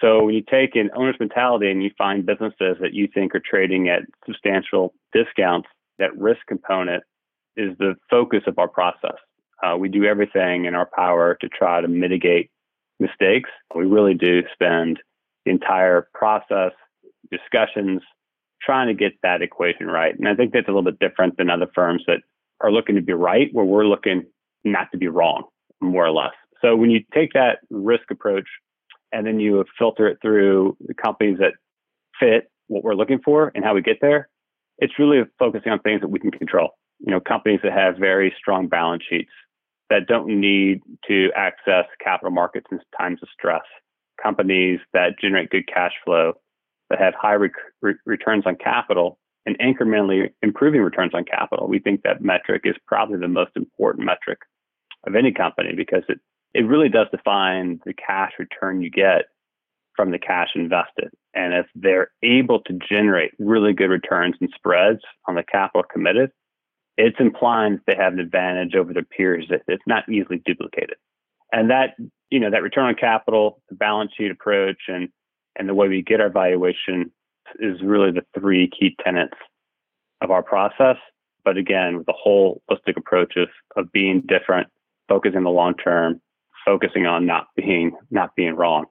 So 0.00 0.24
when 0.24 0.34
you 0.34 0.42
take 0.48 0.76
an 0.76 0.90
owner's 0.94 1.18
mentality 1.18 1.70
and 1.70 1.82
you 1.82 1.90
find 1.98 2.24
businesses 2.24 2.76
that 2.80 2.94
you 2.94 3.08
think 3.12 3.34
are 3.34 3.42
trading 3.44 3.88
at 3.88 4.02
substantial 4.26 4.94
discounts, 5.12 5.68
that 5.98 6.16
risk 6.16 6.40
component 6.46 7.02
is 7.56 7.76
the 7.78 7.94
focus 8.08 8.42
of 8.46 8.58
our 8.58 8.68
process. 8.68 9.16
Uh, 9.62 9.76
we 9.76 9.88
do 9.88 10.04
everything 10.04 10.66
in 10.66 10.74
our 10.74 10.88
power 10.94 11.36
to 11.40 11.48
try 11.48 11.80
to 11.80 11.88
mitigate 11.88 12.50
mistakes. 13.00 13.50
We 13.74 13.86
really 13.86 14.14
do 14.14 14.42
spend 14.52 15.00
the 15.44 15.50
entire 15.50 16.08
process, 16.14 16.72
discussions, 17.30 18.02
trying 18.62 18.88
to 18.88 18.94
get 18.94 19.12
that 19.22 19.42
equation 19.42 19.86
right. 19.86 20.16
And 20.16 20.28
I 20.28 20.34
think 20.34 20.52
that's 20.52 20.68
a 20.68 20.70
little 20.70 20.82
bit 20.82 20.98
different 20.98 21.36
than 21.36 21.50
other 21.50 21.68
firms 21.74 22.02
that 22.06 22.20
are 22.60 22.72
looking 22.72 22.96
to 22.96 23.02
be 23.02 23.12
right, 23.12 23.48
where 23.52 23.64
we're 23.64 23.86
looking 23.86 24.24
not 24.64 24.90
to 24.92 24.98
be 24.98 25.08
wrong, 25.08 25.44
more 25.80 26.06
or 26.06 26.10
less. 26.10 26.32
So 26.60 26.74
when 26.76 26.90
you 26.90 27.00
take 27.14 27.32
that 27.34 27.58
risk 27.70 28.10
approach 28.10 28.48
and 29.12 29.26
then 29.26 29.40
you 29.40 29.64
filter 29.78 30.08
it 30.08 30.18
through 30.20 30.76
the 30.80 30.94
companies 30.94 31.38
that 31.38 31.54
fit 32.18 32.50
what 32.66 32.82
we're 32.84 32.94
looking 32.94 33.20
for 33.24 33.52
and 33.54 33.64
how 33.64 33.74
we 33.74 33.82
get 33.82 33.98
there, 34.00 34.28
it's 34.78 34.98
really 34.98 35.22
focusing 35.38 35.72
on 35.72 35.80
things 35.80 36.00
that 36.00 36.08
we 36.08 36.18
can 36.18 36.30
control. 36.30 36.70
You 37.00 37.12
know, 37.12 37.20
companies 37.20 37.60
that 37.62 37.72
have 37.72 37.96
very 37.96 38.34
strong 38.38 38.68
balance 38.68 39.02
sheets 39.08 39.30
that 39.90 40.06
don't 40.06 40.28
need 40.28 40.80
to 41.06 41.30
access 41.36 41.86
capital 42.02 42.30
markets 42.30 42.66
in 42.70 42.78
times 42.98 43.20
of 43.22 43.28
stress, 43.32 43.62
companies 44.22 44.80
that 44.92 45.18
generate 45.20 45.50
good 45.50 45.66
cash 45.66 45.92
flow, 46.04 46.34
that 46.90 47.00
have 47.00 47.14
high 47.14 47.34
re- 47.34 47.50
returns 48.04 48.44
on 48.46 48.56
capital 48.56 49.18
and 49.46 49.58
incrementally 49.58 50.30
improving 50.42 50.82
returns 50.82 51.12
on 51.14 51.24
capital. 51.24 51.68
We 51.68 51.78
think 51.78 52.02
that 52.02 52.22
metric 52.22 52.62
is 52.64 52.76
probably 52.86 53.18
the 53.18 53.28
most 53.28 53.52
important 53.56 54.04
metric 54.04 54.40
of 55.06 55.14
any 55.14 55.32
company 55.32 55.74
because 55.76 56.02
it, 56.08 56.18
it 56.54 56.66
really 56.66 56.88
does 56.88 57.06
define 57.10 57.80
the 57.84 57.94
cash 57.94 58.32
return 58.38 58.82
you 58.82 58.90
get 58.90 59.26
from 59.98 60.12
the 60.12 60.18
cash 60.18 60.50
invested. 60.54 61.10
And 61.34 61.52
if 61.52 61.66
they're 61.74 62.12
able 62.22 62.60
to 62.60 62.78
generate 62.88 63.32
really 63.40 63.72
good 63.72 63.90
returns 63.90 64.36
and 64.40 64.48
spreads 64.54 65.00
on 65.26 65.34
the 65.34 65.42
capital 65.42 65.82
committed, 65.82 66.30
it's 66.96 67.16
implying 67.18 67.74
that 67.74 67.82
they 67.88 67.96
have 67.96 68.12
an 68.12 68.20
advantage 68.20 68.76
over 68.76 68.92
their 68.92 69.02
peers 69.02 69.46
that 69.50 69.62
it's 69.66 69.82
not 69.88 70.08
easily 70.08 70.40
duplicated. 70.46 70.94
And 71.52 71.68
that, 71.70 71.96
you 72.30 72.38
know, 72.38 72.48
that 72.48 72.62
return 72.62 72.86
on 72.86 72.94
capital, 72.94 73.60
the 73.68 73.74
balance 73.74 74.12
sheet 74.16 74.30
approach, 74.30 74.82
and 74.86 75.08
and 75.56 75.68
the 75.68 75.74
way 75.74 75.88
we 75.88 76.00
get 76.00 76.20
our 76.20 76.30
valuation 76.30 77.10
is 77.58 77.82
really 77.82 78.12
the 78.12 78.24
three 78.38 78.70
key 78.70 78.94
tenets 79.02 79.36
of 80.20 80.30
our 80.30 80.44
process. 80.44 80.96
But 81.44 81.56
again, 81.56 81.96
with 81.96 82.06
the 82.06 82.14
holistic 82.24 82.96
approach 82.96 83.36
of, 83.36 83.48
of 83.74 83.90
being 83.90 84.20
different, 84.20 84.68
focusing 85.08 85.42
the 85.42 85.50
long 85.50 85.74
term, 85.74 86.20
focusing 86.64 87.06
on 87.06 87.26
not 87.26 87.48
being 87.56 87.96
not 88.12 88.36
being 88.36 88.54
wrong. 88.54 88.86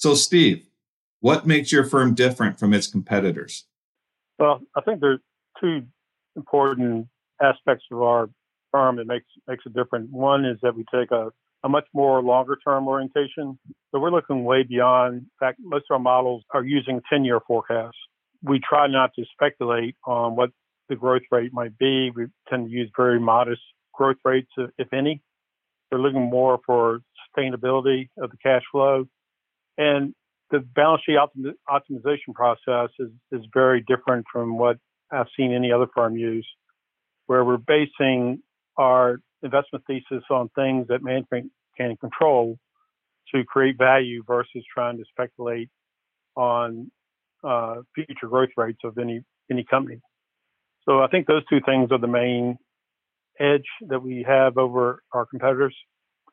So, 0.00 0.14
Steve, 0.14 0.64
what 1.20 1.46
makes 1.46 1.70
your 1.70 1.84
firm 1.84 2.14
different 2.14 2.58
from 2.58 2.72
its 2.72 2.86
competitors? 2.86 3.66
Well, 4.38 4.62
I 4.74 4.80
think 4.80 5.00
there's 5.00 5.20
two 5.60 5.82
important 6.36 7.08
aspects 7.42 7.84
of 7.92 8.00
our 8.00 8.30
firm 8.72 8.96
that 8.96 9.06
makes 9.06 9.26
makes 9.46 9.64
it 9.66 9.74
different. 9.74 10.10
One 10.10 10.46
is 10.46 10.56
that 10.62 10.74
we 10.74 10.86
take 10.92 11.10
a 11.10 11.30
a 11.64 11.68
much 11.68 11.84
more 11.92 12.22
longer 12.22 12.56
term 12.66 12.88
orientation. 12.88 13.58
So 13.92 14.00
we're 14.00 14.10
looking 14.10 14.44
way 14.44 14.62
beyond. 14.62 15.16
In 15.16 15.30
fact, 15.38 15.58
most 15.60 15.84
of 15.90 15.94
our 15.96 15.98
models 15.98 16.44
are 16.54 16.64
using 16.64 17.02
10 17.12 17.26
year 17.26 17.38
forecasts. 17.46 17.98
We 18.42 18.58
try 18.58 18.86
not 18.86 19.10
to 19.16 19.24
speculate 19.30 19.96
on 20.06 20.34
what 20.34 20.48
the 20.88 20.96
growth 20.96 21.28
rate 21.30 21.52
might 21.52 21.76
be. 21.76 22.10
We 22.10 22.28
tend 22.48 22.68
to 22.68 22.72
use 22.72 22.90
very 22.96 23.20
modest 23.20 23.60
growth 23.92 24.16
rates, 24.24 24.50
if 24.78 24.90
any. 24.94 25.20
We're 25.92 25.98
looking 25.98 26.30
more 26.30 26.58
for 26.64 27.02
sustainability 27.36 28.08
of 28.16 28.30
the 28.30 28.38
cash 28.42 28.62
flow. 28.72 29.06
And 29.80 30.14
the 30.50 30.58
balance 30.58 31.02
sheet 31.06 31.16
optim- 31.16 31.54
optimization 31.66 32.34
process 32.34 32.90
is, 32.98 33.08
is 33.32 33.40
very 33.54 33.82
different 33.88 34.26
from 34.30 34.58
what 34.58 34.76
I've 35.10 35.26
seen 35.34 35.54
any 35.54 35.72
other 35.72 35.86
firm 35.94 36.16
use, 36.16 36.46
where 37.26 37.46
we're 37.46 37.56
basing 37.56 38.42
our 38.76 39.20
investment 39.42 39.84
thesis 39.86 40.22
on 40.30 40.50
things 40.54 40.86
that 40.88 41.02
management 41.02 41.50
can 41.78 41.96
control 41.96 42.58
to 43.34 43.42
create 43.44 43.78
value 43.78 44.22
versus 44.26 44.62
trying 44.72 44.98
to 44.98 45.04
speculate 45.10 45.70
on 46.36 46.90
uh, 47.42 47.76
future 47.94 48.28
growth 48.28 48.50
rates 48.58 48.80
of 48.84 48.98
any 48.98 49.22
any 49.50 49.64
company. 49.64 49.98
So 50.86 51.00
I 51.00 51.08
think 51.08 51.26
those 51.26 51.42
two 51.48 51.60
things 51.64 51.90
are 51.90 51.98
the 51.98 52.06
main 52.06 52.58
edge 53.38 53.64
that 53.88 54.02
we 54.02 54.26
have 54.28 54.58
over 54.58 55.02
our 55.12 55.24
competitors. 55.24 55.74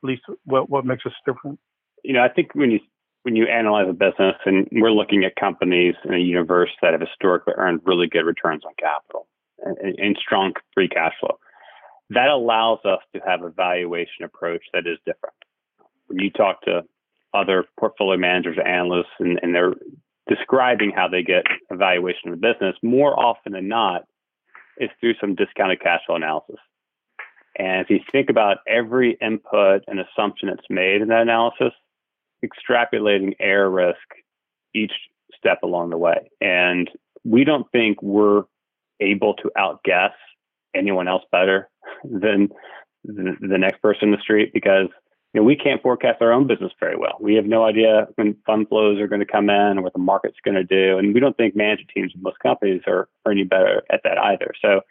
At 0.04 0.08
least 0.08 0.24
what 0.44 0.70
what 0.70 0.86
makes 0.86 1.06
us 1.06 1.14
different. 1.26 1.60
You 2.04 2.14
know, 2.14 2.24
I 2.24 2.28
think 2.28 2.54
when 2.54 2.72
you 2.72 2.80
when 3.28 3.36
you 3.36 3.46
analyze 3.46 3.90
a 3.90 3.94
business 3.94 4.36
and 4.46 4.70
we're 4.72 4.90
looking 4.90 5.26
at 5.26 5.36
companies 5.36 5.96
in 6.06 6.14
a 6.14 6.18
universe 6.18 6.70
that 6.82 6.94
have 6.94 7.02
historically 7.02 7.54
earned 7.58 7.82
really 7.84 8.08
good 8.08 8.24
returns 8.24 8.64
on 8.66 8.72
capital 8.80 9.28
and, 9.60 10.00
and 10.00 10.18
strong 10.18 10.54
free 10.74 10.88
cash 10.88 11.12
flow 11.20 11.38
that 12.10 12.30
allows 12.30 12.80
us 12.86 13.00
to 13.14 13.20
have 13.28 13.44
a 13.44 13.50
valuation 13.50 14.24
approach 14.24 14.62
that 14.74 14.88
is 14.88 14.98
different. 15.06 15.36
When 16.08 16.20
you 16.20 16.32
talk 16.32 16.62
to 16.62 16.84
other 17.34 17.66
portfolio 17.78 18.18
managers, 18.18 18.58
analysts, 18.64 19.12
and, 19.20 19.40
and 19.42 19.54
they're 19.54 19.74
describing 20.30 20.94
how 20.96 21.10
they 21.10 21.22
get 21.22 21.44
a 21.70 21.76
valuation 21.76 22.30
of 22.30 22.40
the 22.40 22.48
business, 22.48 22.76
more 22.82 23.18
often 23.20 23.52
than 23.52 23.68
not, 23.68 24.06
is 24.78 24.90
through 25.00 25.16
some 25.20 25.36
discounted 25.36 25.82
cash 25.82 26.00
flow 26.06 26.16
analysis. 26.16 26.60
And 27.60 27.82
if 27.82 27.90
you 27.90 28.00
think 28.10 28.30
about 28.30 28.58
every 28.68 29.18
input 29.22 29.84
and 29.88 30.00
assumption 30.00 30.48
that's 30.48 30.70
made 30.70 31.02
in 31.02 31.10
that 31.10 31.24
analysis, 31.24 31.74
extrapolating 32.46 33.36
error 33.40 33.70
risk 33.70 33.98
each 34.74 34.92
step 35.36 35.60
along 35.64 35.90
the 35.90 35.98
way. 35.98 36.30
And 36.42 36.90
we 37.24 37.44
don't 37.44 37.70
think 37.72 38.02
we're 38.02 38.44
able 39.00 39.34
to 39.36 39.52
outguess 39.58 40.14
anyone 40.76 41.08
else 41.08 41.24
better 41.32 41.70
than 42.04 42.50
the, 43.04 43.36
the 43.42 43.58
next 43.58 43.82
person 43.82 44.10
in 44.10 44.12
the 44.12 44.22
street 44.22 44.52
because 44.54 44.88
you 45.34 45.42
know, 45.42 45.46
we 45.46 45.56
can't 45.56 45.82
forecast 45.82 46.22
our 46.22 46.32
own 46.32 46.48
business 46.48 46.72
very 46.80 46.96
well. 46.96 47.18
We 47.20 47.36
have 47.36 47.46
no 47.46 47.64
idea 47.66 48.08
when 48.16 48.38
fund 48.46 48.70
flows 48.70 49.00
are 49.00 49.08
going 49.08 49.20
to 49.20 49.26
come 49.26 49.50
in 49.50 49.78
or 49.78 49.82
what 49.82 49.94
the 49.94 50.00
market's 50.00 50.38
going 50.44 50.56
to 50.56 50.64
do. 50.64 50.98
And 50.98 51.14
we 51.14 51.20
don't 51.20 51.36
think 51.36 51.56
management 51.56 51.92
teams 51.94 52.14
in 52.16 52.22
most 52.22 52.40
companies 52.40 52.82
are, 52.88 53.10
are 53.26 53.32
any 53.32 53.44
better 53.44 53.84
at 53.92 54.02
that 54.04 54.18
either. 54.18 54.54
So 54.62 54.82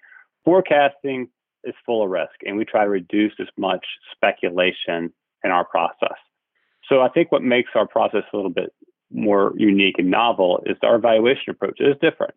forecasting 0.44 1.28
is 1.64 1.74
full 1.84 2.04
of 2.04 2.10
risk 2.10 2.34
and 2.44 2.56
we 2.56 2.64
try 2.64 2.84
to 2.84 2.90
reduce 2.90 3.32
as 3.40 3.48
much 3.56 3.84
speculation 4.12 5.12
in 5.42 5.50
our 5.50 5.64
process. 5.64 6.18
So 6.88 7.00
I 7.00 7.08
think 7.08 7.32
what 7.32 7.42
makes 7.42 7.70
our 7.74 7.86
process 7.86 8.22
a 8.32 8.36
little 8.36 8.50
bit 8.50 8.72
more 9.10 9.52
unique 9.56 9.96
and 9.98 10.10
novel 10.10 10.62
is 10.66 10.76
our 10.82 10.96
evaluation 10.96 11.50
approach 11.50 11.80
is 11.80 11.94
different. 12.00 12.34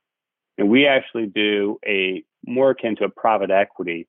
And 0.58 0.70
we 0.70 0.86
actually 0.86 1.27
do 1.27 1.79
a 1.86 2.24
more 2.46 2.72
akin 2.72 2.96
to 2.98 3.06
a 3.06 3.10
private 3.10 3.51
equity 3.51 4.08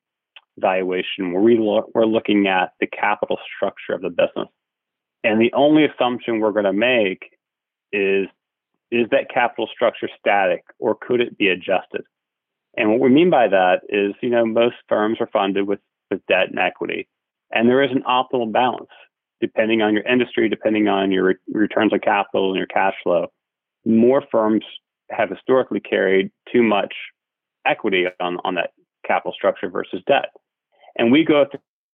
valuation 0.57 1.31
where 1.31 1.41
we 1.41 1.57
lo- 1.57 1.89
we're 1.93 2.05
looking 2.05 2.47
at 2.47 2.73
the 2.79 2.87
capital 2.87 3.39
structure 3.55 3.93
of 3.93 4.01
the 4.01 4.09
business. 4.09 4.49
And 5.23 5.39
the 5.39 5.53
only 5.53 5.85
assumption 5.85 6.39
we're 6.39 6.51
going 6.51 6.65
to 6.65 6.73
make 6.73 7.37
is 7.91 8.27
is 8.91 9.07
that 9.11 9.29
capital 9.33 9.69
structure 9.73 10.09
static 10.19 10.63
or 10.77 10.95
could 10.95 11.21
it 11.21 11.37
be 11.37 11.47
adjusted? 11.47 12.03
And 12.75 12.91
what 12.91 12.99
we 12.99 13.09
mean 13.09 13.29
by 13.29 13.47
that 13.47 13.81
is, 13.87 14.13
you 14.21 14.29
know, 14.29 14.45
most 14.45 14.75
firms 14.89 15.17
are 15.21 15.29
funded 15.31 15.65
with, 15.65 15.79
with 16.09 16.25
debt 16.27 16.49
and 16.49 16.59
equity, 16.59 17.07
and 17.51 17.69
there 17.69 17.83
is 17.83 17.91
an 17.91 18.03
optimal 18.03 18.51
balance 18.51 18.89
depending 19.41 19.81
on 19.81 19.93
your 19.93 20.03
industry, 20.03 20.47
depending 20.47 20.87
on 20.87 21.11
your 21.11 21.25
re- 21.25 21.35
returns 21.51 21.91
on 21.93 21.99
capital 21.99 22.49
and 22.49 22.57
your 22.57 22.67
cash 22.67 22.93
flow. 23.03 23.27
More 23.85 24.23
firms 24.31 24.63
have 25.09 25.29
historically 25.29 25.79
carried 25.79 26.31
too 26.51 26.63
much 26.63 26.93
equity 27.65 28.05
on, 28.19 28.37
on 28.43 28.55
that 28.55 28.71
capital 29.05 29.33
structure 29.33 29.69
versus 29.69 30.01
debt. 30.07 30.29
And 30.97 31.11
we 31.11 31.25
go 31.25 31.45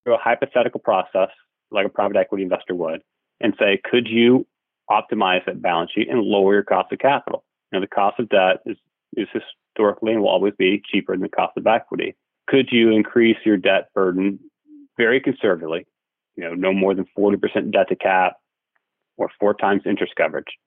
through 0.04 0.16
a 0.16 0.20
hypothetical 0.20 0.80
process 0.80 1.30
like 1.72 1.86
a 1.86 1.89
private 1.89 2.18
equity 2.18 2.44
investor 2.44 2.75
would 2.75 3.01
and 3.39 3.54
say, 3.60 3.80
could 3.84 4.08
you 4.08 4.46
optimize 4.89 5.46
that 5.46 5.62
balance 5.62 5.92
sheet 5.94 6.10
and 6.10 6.22
lower 6.22 6.54
your 6.54 6.63
cost 6.63 6.92
of 6.92 7.00
capital? 7.00 7.44
You 7.72 7.80
know, 7.80 7.82
the 7.82 7.88
cost 7.88 8.20
of 8.20 8.30
debt 8.30 8.62
is, 8.66 8.77
is 9.16 9.27
historically 9.34 10.13
and 10.13 10.22
will 10.22 10.30
always 10.30 10.54
be 10.58 10.82
cheaper 10.89 11.13
than 11.13 11.22
the 11.22 11.30
cost 11.30 11.58
of 11.58 11.68
equity. 11.68 12.16
Could 12.48 12.70
you 12.72 12.92
increase 12.92 13.38
your 13.46 13.58
debt 13.58 13.89
burden 13.94 14.39
very 14.98 15.20
conservatively, 15.20 15.86
you 16.38 16.44
know, 16.44 16.53
no 16.53 16.74
more 16.74 16.94
than 16.94 17.06
40% 17.17 17.72
debt 17.72 17.89
to 17.89 17.96
cap 17.96 18.38
or 19.17 19.29
four 19.39 19.53
times 19.53 19.82
interest 19.86 20.13
coverage? 20.15 20.58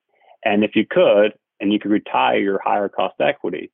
And 0.43 0.63
if 0.63 0.75
you 0.75 0.85
could, 0.89 1.33
and 1.59 1.71
you 1.71 1.79
could 1.79 1.91
retire 1.91 2.39
your 2.39 2.59
higher 2.63 2.89
cost 2.89 3.15
equity, 3.21 3.71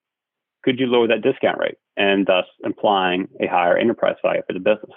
could 0.63 0.80
you 0.80 0.88
lower 0.88 1.08
that 1.08 1.22
discount 1.22 1.58
rate 1.60 1.77
and 1.96 2.25
thus 2.25 2.46
implying 2.63 3.27
a 3.42 3.48
higher 3.48 3.77
enterprise 3.77 4.18
value 4.22 4.42
for 4.46 4.54
the 4.54 4.60
business? 4.60 4.92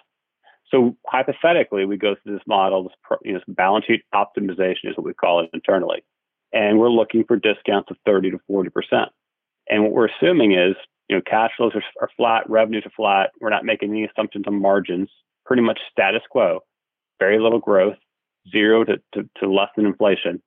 So 0.71 0.97
hypothetically, 1.07 1.85
we 1.85 1.97
go 1.97 2.15
through 2.15 2.35
this 2.35 2.47
model, 2.47 2.85
this, 2.85 2.93
you 3.25 3.33
know, 3.33 3.39
this 3.39 3.55
balance 3.55 3.87
sheet 3.87 4.03
optimization 4.15 4.91
is 4.91 4.97
what 4.97 5.07
we 5.07 5.15
call 5.15 5.41
it 5.41 5.51
internally, 5.53 6.05
and 6.53 6.79
we're 6.79 6.91
looking 6.91 7.25
for 7.25 7.37
discounts 7.37 7.91
of 7.91 7.97
30 8.07 8.33
to 8.33 8.39
40 8.47 8.71
percent. 8.71 9.09
And 9.69 9.83
what 9.83 9.93
we're 9.93 10.09
assuming 10.09 10.53
is, 10.53 10.75
you 11.09 11.17
know, 11.17 11.23
cash 11.29 11.51
flows 11.57 11.73
are, 11.75 11.83
are 12.01 12.11
flat, 12.17 12.49
revenues 12.49 12.85
are 12.87 12.93
flat. 12.97 13.31
We're 13.41 13.51
not 13.51 13.65
making 13.65 13.91
any 13.91 14.05
assumptions 14.05 14.45
on 14.47 14.61
margins, 14.61 15.09
pretty 15.45 15.63
much 15.63 15.79
status 15.91 16.23
quo, 16.31 16.61
very 17.21 17.39
little 17.39 17.61
growth, 17.61 17.99
zero 18.51 18.83
to, 18.85 18.97
to, 19.15 19.29
to 19.39 19.49
less 19.49 19.69
than 19.77 19.87
inflation. 19.87 20.43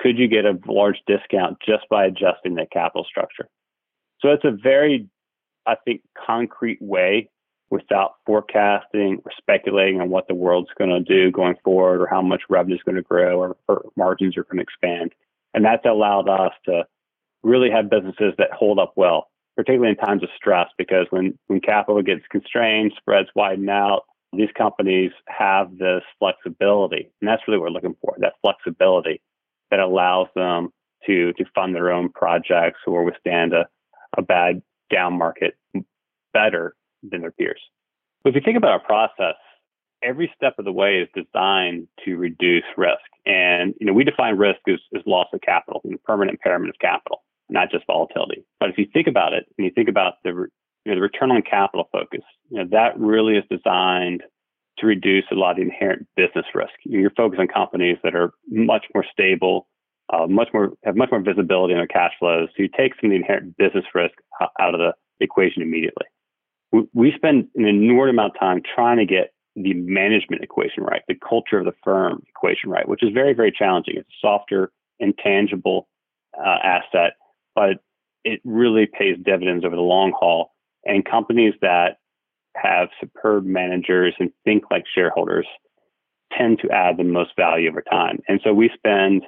Could 0.00 0.18
you 0.18 0.26
get 0.26 0.44
a 0.44 0.58
large 0.66 0.98
discount 1.06 1.58
just 1.64 1.88
by 1.88 2.06
adjusting 2.06 2.56
that 2.56 2.72
capital 2.72 3.04
structure? 3.08 3.48
So 4.20 4.30
it's 4.30 4.44
a 4.44 4.50
very, 4.50 5.08
I 5.66 5.76
think, 5.84 6.00
concrete 6.26 6.82
way 6.82 7.30
without 7.70 8.14
forecasting 8.26 9.20
or 9.24 9.32
speculating 9.36 10.00
on 10.00 10.10
what 10.10 10.28
the 10.28 10.34
world's 10.34 10.70
going 10.76 10.90
to 10.90 11.00
do 11.00 11.30
going 11.30 11.56
forward 11.64 12.00
or 12.00 12.06
how 12.06 12.22
much 12.22 12.42
revenue 12.48 12.76
is 12.76 12.82
going 12.82 12.96
to 12.96 13.02
grow 13.02 13.38
or, 13.38 13.56
or 13.68 13.86
margins 13.96 14.36
are 14.36 14.44
going 14.44 14.56
to 14.56 14.62
expand. 14.62 15.12
And 15.54 15.64
that's 15.64 15.84
allowed 15.84 16.28
us 16.28 16.52
to 16.66 16.86
really 17.42 17.70
have 17.70 17.90
businesses 17.90 18.34
that 18.38 18.52
hold 18.52 18.78
up 18.78 18.94
well, 18.96 19.28
particularly 19.56 19.90
in 19.90 19.96
times 19.96 20.22
of 20.22 20.28
stress, 20.36 20.68
because 20.78 21.06
when, 21.10 21.38
when 21.46 21.60
capital 21.60 22.02
gets 22.02 22.22
constrained, 22.30 22.92
spreads 22.96 23.28
widen 23.34 23.68
out, 23.68 24.04
these 24.34 24.50
companies 24.56 25.12
have 25.28 25.76
this 25.78 26.02
flexibility. 26.18 27.10
And 27.20 27.28
that's 27.28 27.42
really 27.46 27.58
what 27.58 27.66
we're 27.66 27.74
looking 27.74 27.96
for, 28.00 28.16
that 28.18 28.34
flexibility 28.42 29.20
that 29.70 29.80
allows 29.80 30.28
them 30.34 30.70
to, 31.06 31.32
to 31.34 31.44
fund 31.54 31.74
their 31.74 31.92
own 31.92 32.10
projects 32.10 32.80
or 32.86 33.04
withstand 33.04 33.52
a, 33.52 33.66
a 34.16 34.22
bad 34.22 34.62
down 34.90 35.18
market 35.18 35.56
better 36.32 36.74
than 37.02 37.20
their 37.22 37.32
peers. 37.32 37.60
But 38.22 38.30
if 38.30 38.36
you 38.36 38.42
think 38.44 38.56
about 38.56 38.72
our 38.72 38.80
process, 38.80 39.36
every 40.02 40.32
step 40.36 40.54
of 40.58 40.64
the 40.64 40.72
way 40.72 40.98
is 40.98 41.08
designed 41.14 41.88
to 42.04 42.16
reduce 42.16 42.64
risk. 42.76 43.00
And 43.26 43.74
you 43.80 43.86
know, 43.86 43.92
we 43.92 44.04
define 44.04 44.36
risk 44.36 44.60
as, 44.68 44.78
as 44.94 45.02
loss 45.06 45.26
of 45.32 45.40
capital, 45.40 45.80
know, 45.84 45.96
permanent 46.04 46.38
impairment 46.38 46.70
of 46.70 46.78
capital, 46.78 47.22
not 47.48 47.70
just 47.70 47.86
volatility. 47.86 48.44
But 48.60 48.70
if 48.70 48.78
you 48.78 48.86
think 48.92 49.06
about 49.06 49.32
it, 49.32 49.46
and 49.56 49.64
you 49.64 49.72
think 49.74 49.88
about 49.88 50.14
the 50.24 50.48
you 50.84 50.92
know, 50.92 50.96
the 50.96 51.02
return 51.02 51.30
on 51.30 51.42
capital 51.42 51.88
focus, 51.92 52.22
you 52.50 52.58
know, 52.58 52.68
that 52.70 52.98
really 52.98 53.36
is 53.36 53.44
designed 53.50 54.22
to 54.78 54.86
reduce 54.86 55.24
a 55.30 55.34
lot 55.34 55.52
of 55.52 55.56
the 55.56 55.62
inherent 55.62 56.06
business 56.16 56.46
risk. 56.54 56.72
You're 56.84 57.10
focused 57.10 57.40
on 57.40 57.48
companies 57.48 57.96
that 58.02 58.14
are 58.14 58.32
much 58.48 58.86
more 58.94 59.04
stable, 59.12 59.68
uh, 60.12 60.26
much 60.26 60.48
more 60.52 60.72
have 60.84 60.96
much 60.96 61.10
more 61.10 61.20
visibility 61.20 61.72
in 61.72 61.78
their 61.78 61.86
cash 61.86 62.12
flows. 62.18 62.48
So 62.56 62.62
you 62.62 62.68
take 62.68 62.92
some 63.00 63.08
of 63.08 63.10
the 63.10 63.16
inherent 63.16 63.56
business 63.56 63.84
risk 63.94 64.14
out 64.60 64.74
of 64.74 64.80
the 64.80 64.92
equation 65.20 65.62
immediately 65.62 66.06
we, 66.74 66.82
we 66.92 67.12
spend 67.14 67.48
an 67.54 67.66
inordinate 67.66 68.16
amount 68.16 68.34
of 68.34 68.40
time 68.40 68.60
trying 68.74 68.98
to 68.98 69.06
get 69.06 69.32
the 69.54 69.74
management 69.74 70.42
equation 70.42 70.82
right, 70.82 71.02
the 71.06 71.14
culture 71.14 71.58
of 71.58 71.64
the 71.64 71.74
firm 71.84 72.22
equation 72.28 72.70
right, 72.70 72.88
which 72.88 73.02
is 73.02 73.10
very, 73.14 73.32
very 73.32 73.52
challenging. 73.56 73.94
It's 73.96 74.08
a 74.08 74.26
softer, 74.26 74.72
intangible 74.98 75.88
uh, 76.36 76.58
asset, 76.64 77.12
but 77.54 77.78
it 78.24 78.40
really 78.44 78.86
pays 78.86 79.16
dividends 79.24 79.64
over 79.64 79.76
the 79.76 79.82
long 79.82 80.12
haul. 80.18 80.50
And 80.86 81.04
companies 81.04 81.54
that 81.60 81.98
have 82.56 82.88
superb 83.00 83.44
managers 83.44 84.14
and 84.18 84.30
think 84.44 84.64
like 84.70 84.84
shareholders 84.92 85.46
tend 86.36 86.58
to 86.60 86.70
add 86.70 86.96
the 86.96 87.04
most 87.04 87.30
value 87.36 87.68
over 87.68 87.82
time. 87.82 88.20
And 88.28 88.40
so 88.44 88.52
we 88.52 88.70
spend, 88.74 89.22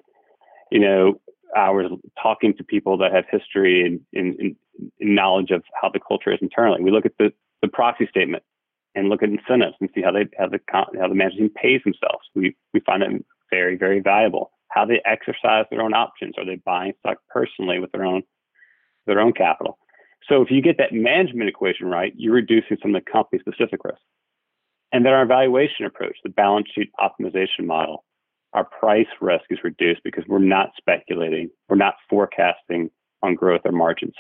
you 0.71 0.79
know, 0.79 1.21
hours 1.57 1.91
talking 2.21 2.55
to 2.57 2.65
people 2.65 2.99
that 2.99 3.13
have 3.13 3.25
history 3.31 3.85
and, 3.85 4.01
and, 4.13 4.39
and, 4.39 4.57
knowledge 5.01 5.51
of 5.53 5.63
how 5.81 5.89
the 5.89 6.01
culture 6.07 6.31
is 6.31 6.39
internally. 6.43 6.83
We 6.83 6.91
look 6.91 7.07
at 7.07 7.17
the, 7.19 7.33
the 7.63 7.69
proxy 7.69 8.07
statement 8.11 8.43
and 8.95 9.09
look 9.09 9.23
at 9.23 9.31
incentives 9.31 9.75
and 9.81 9.89
see 9.95 10.03
how 10.03 10.11
they 10.13 10.27
how 10.39 10.49
the 10.49 10.61
how 10.73 11.09
the 11.09 11.15
management 11.15 11.55
pays 11.55 11.81
themselves. 11.83 12.27
We 12.35 12.55
we 12.75 12.81
find 12.81 13.01
that 13.01 13.09
very 13.51 13.77
very 13.77 14.01
valuable. 14.01 14.51
How 14.69 14.85
they 14.85 15.01
exercise 15.07 15.65
their 15.71 15.81
own 15.81 15.95
options. 15.95 16.35
Are 16.37 16.45
they 16.45 16.57
buying 16.57 16.93
stock 17.01 17.19
personally 17.31 17.79
with 17.79 17.93
their 17.93 18.05
own 18.05 18.23
their 19.07 19.21
own 19.21 19.33
capital? 19.33 19.79
So 20.29 20.43
if 20.43 20.51
you 20.51 20.61
get 20.61 20.79
that 20.79 20.93
management 20.93 21.49
equation 21.49 21.87
right, 21.89 22.13
you're 22.17 22.35
reducing 22.35 22.77
some 22.83 22.95
of 22.95 23.05
the 23.05 23.11
company 23.11 23.41
specific 23.41 23.85
risk. 23.85 24.01
And 24.93 25.05
then 25.05 25.13
our 25.13 25.27
valuation 25.27 25.85
approach, 25.85 26.17
the 26.23 26.31
balance 26.31 26.69
sheet 26.75 26.91
optimization 26.99 27.65
model, 27.67 28.05
our 28.53 28.65
price 28.65 29.07
risk 29.21 29.45
is 29.51 29.59
reduced 29.63 30.01
because 30.05 30.25
we're 30.27 30.39
not 30.39 30.71
speculating, 30.77 31.51
we're 31.69 31.77
not 31.77 31.95
forecasting 32.09 32.91
on 33.23 33.35
growth 33.35 33.63
or 33.65 33.73
margins. 33.73 34.15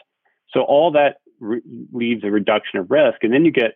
So 0.50 0.62
all 0.62 0.92
that 0.92 1.16
re- 1.40 1.62
leaves 1.92 2.24
a 2.24 2.30
reduction 2.30 2.78
of 2.78 2.90
risk, 2.90 3.22
and 3.22 3.32
then 3.32 3.44
you 3.44 3.50
get 3.50 3.74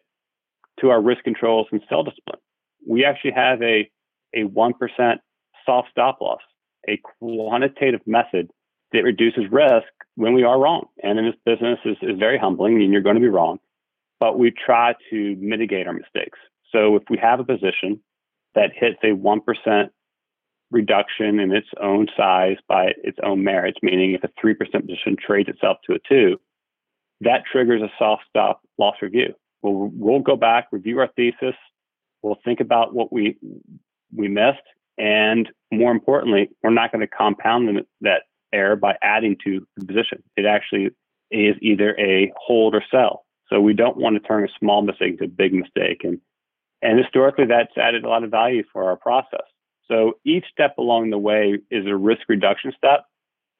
to 0.80 0.90
our 0.90 1.00
risk 1.00 1.24
controls 1.24 1.66
and 1.72 1.80
sell 1.88 2.02
discipline. 2.02 2.40
We 2.86 3.04
actually 3.04 3.32
have 3.32 3.62
a 3.62 3.90
a 4.34 4.44
one 4.44 4.74
percent 4.74 5.20
soft 5.66 5.88
stop 5.90 6.20
loss, 6.20 6.40
a 6.88 7.00
quantitative 7.18 8.00
method 8.06 8.50
that 8.92 9.02
reduces 9.04 9.44
risk 9.50 9.88
when 10.20 10.35
we 10.35 10.44
are 10.44 10.61
wrong. 10.61 10.87
And 11.02 11.18
in 11.18 11.24
this 11.24 11.35
business 11.46 11.78
is, 11.87 11.96
is 12.02 12.18
very 12.18 12.38
humbling, 12.38 12.83
and 12.83 12.92
you're 12.92 13.00
going 13.00 13.16
to 13.16 13.22
be 13.22 13.28
wrong, 13.28 13.59
but 14.20 14.38
we 14.38 14.52
try 14.52 14.94
to 15.11 15.37
mitigate 15.40 15.87
our 15.87 15.94
mistakes. 15.94 16.38
So 16.72 16.96
if 16.96 17.04
we 17.09 17.16
have 17.16 17.40
a 17.40 17.44
position 17.44 18.00
that 18.54 18.70
hits 18.74 18.98
a 19.02 19.12
one 19.12 19.40
percent 19.40 19.92
reduction 20.70 21.40
in 21.40 21.52
its 21.52 21.66
own 21.83 22.06
size 22.16 22.59
by 22.68 22.92
its 23.02 23.18
own 23.24 23.42
merits, 23.42 23.78
meaning 23.83 24.12
if 24.12 24.22
a 24.22 24.28
3% 24.44 24.56
position 24.59 25.16
trades 25.18 25.48
itself 25.48 25.78
to 25.85 25.94
a 25.94 25.98
2, 26.09 26.37
that 27.22 27.42
triggers 27.50 27.83
a 27.83 27.90
soft 27.98 28.22
stop 28.28 28.61
loss 28.78 28.94
review. 29.02 29.35
We'll, 29.62 29.90
we'll 29.92 30.20
go 30.20 30.37
back, 30.37 30.68
review 30.70 31.00
our 31.00 31.09
thesis, 31.16 31.56
we'll 32.22 32.38
think 32.44 32.61
about 32.61 32.94
what 32.94 33.12
we, 33.12 33.37
we 34.14 34.28
missed, 34.28 34.59
and 34.96 35.48
more 35.72 35.90
importantly, 35.90 36.50
we're 36.62 36.70
not 36.70 36.92
going 36.92 37.00
to 37.00 37.09
compound 37.09 37.85
that 38.02 38.22
error 38.52 38.76
by 38.76 38.96
adding 39.02 39.36
to 39.44 39.66
the 39.76 39.86
position. 39.86 40.22
It 40.36 40.46
actually 40.46 40.90
is 41.30 41.56
either 41.60 41.96
a 41.98 42.32
hold 42.36 42.74
or 42.74 42.82
sell. 42.90 43.24
So 43.48 43.60
we 43.60 43.74
don't 43.74 43.96
want 43.96 44.20
to 44.20 44.26
turn 44.26 44.44
a 44.44 44.48
small 44.58 44.82
mistake 44.82 45.12
into 45.12 45.24
a 45.24 45.28
big 45.28 45.52
mistake. 45.52 46.02
And, 46.04 46.20
and 46.82 46.98
historically, 46.98 47.46
that's 47.46 47.76
added 47.76 48.04
a 48.04 48.08
lot 48.08 48.24
of 48.24 48.30
value 48.30 48.62
for 48.72 48.84
our 48.84 48.96
process. 48.96 49.46
So 49.88 50.14
each 50.24 50.44
step 50.52 50.78
along 50.78 51.10
the 51.10 51.18
way 51.18 51.58
is 51.70 51.86
a 51.86 51.96
risk 51.96 52.22
reduction 52.28 52.72
step. 52.76 53.04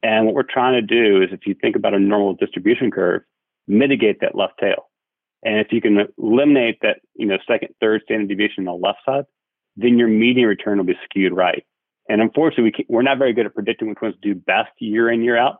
And 0.01 0.25
what 0.25 0.33
we're 0.33 0.43
trying 0.43 0.73
to 0.73 0.81
do 0.81 1.21
is 1.21 1.29
if 1.31 1.45
you 1.45 1.53
think 1.53 1.75
about 1.75 1.93
a 1.93 1.99
normal 1.99 2.33
distribution 2.33 2.89
curve, 2.89 3.21
mitigate 3.67 4.21
that 4.21 4.35
left 4.35 4.53
tail. 4.59 4.89
And 5.43 5.59
if 5.59 5.67
you 5.71 5.81
can 5.81 6.07
eliminate 6.17 6.79
that, 6.81 7.01
you 7.15 7.25
know, 7.25 7.37
second, 7.47 7.75
third 7.81 8.01
standard 8.05 8.29
deviation 8.29 8.67
on 8.67 8.79
the 8.79 8.87
left 8.87 8.99
side, 9.05 9.25
then 9.75 9.97
your 9.97 10.07
median 10.07 10.47
return 10.47 10.77
will 10.77 10.85
be 10.85 10.97
skewed 11.03 11.33
right. 11.33 11.65
And 12.09 12.21
unfortunately, 12.21 12.73
we 12.77 12.85
we're 12.89 13.01
not 13.01 13.17
very 13.17 13.33
good 13.33 13.45
at 13.45 13.53
predicting 13.53 13.89
which 13.89 14.01
ones 14.01 14.15
do 14.21 14.35
best 14.35 14.71
year 14.79 15.11
in, 15.11 15.23
year 15.23 15.37
out. 15.37 15.57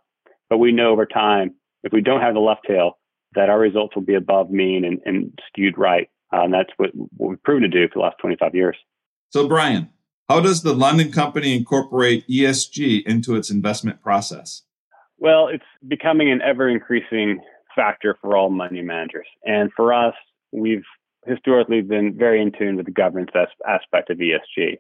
But 0.50 0.58
we 0.58 0.72
know 0.72 0.92
over 0.92 1.06
time, 1.06 1.56
if 1.84 1.94
we 1.94 2.02
don't 2.02 2.22
have 2.22 2.34
the 2.34 2.40
left 2.40 2.62
tail, 2.68 3.00
that 3.36 3.50
our 3.50 3.60
results 3.60 3.96
will 3.96 4.04
be 4.04 4.16
above 4.16 4.50
mean 4.50 4.84
and, 4.84 5.00
and 5.06 5.40
skewed 5.48 5.78
right. 5.78 6.10
Uh, 6.34 6.44
and 6.44 6.54
that's 6.54 6.70
what, 6.78 6.92
what 6.94 7.30
we've 7.30 7.44
proven 7.44 7.64
to 7.64 7.70
do 7.70 7.88
for 7.88 8.00
the 8.00 8.04
last 8.04 8.18
25 8.20 8.56
years. 8.56 8.78
So, 9.30 9.48
Brian, 9.48 9.90
how 10.30 10.40
does 10.40 10.62
the 10.62 10.74
London 10.74 11.12
company 11.12 11.56
incorporate 11.56 12.28
ESG 12.28 13.04
into 13.06 13.36
its 13.36 13.50
investment 13.50 14.02
process? 14.02 14.64
Well, 15.18 15.48
it's 15.48 15.64
becoming 15.88 16.32
an 16.32 16.42
ever 16.42 16.68
increasing 16.70 17.40
factor 17.76 18.18
for 18.22 18.36
all 18.36 18.50
money 18.50 18.82
managers. 18.82 19.28
And 19.46 19.72
for 19.76 19.94
us, 19.94 20.16
we've 20.52 20.84
historically 21.26 21.82
been 21.82 22.18
very 22.18 22.42
in 22.42 22.52
tune 22.58 22.76
with 22.76 22.86
the 22.86 22.92
governance 22.92 23.32
aspect 23.68 24.10
of 24.10 24.18
ESG. 24.18 24.78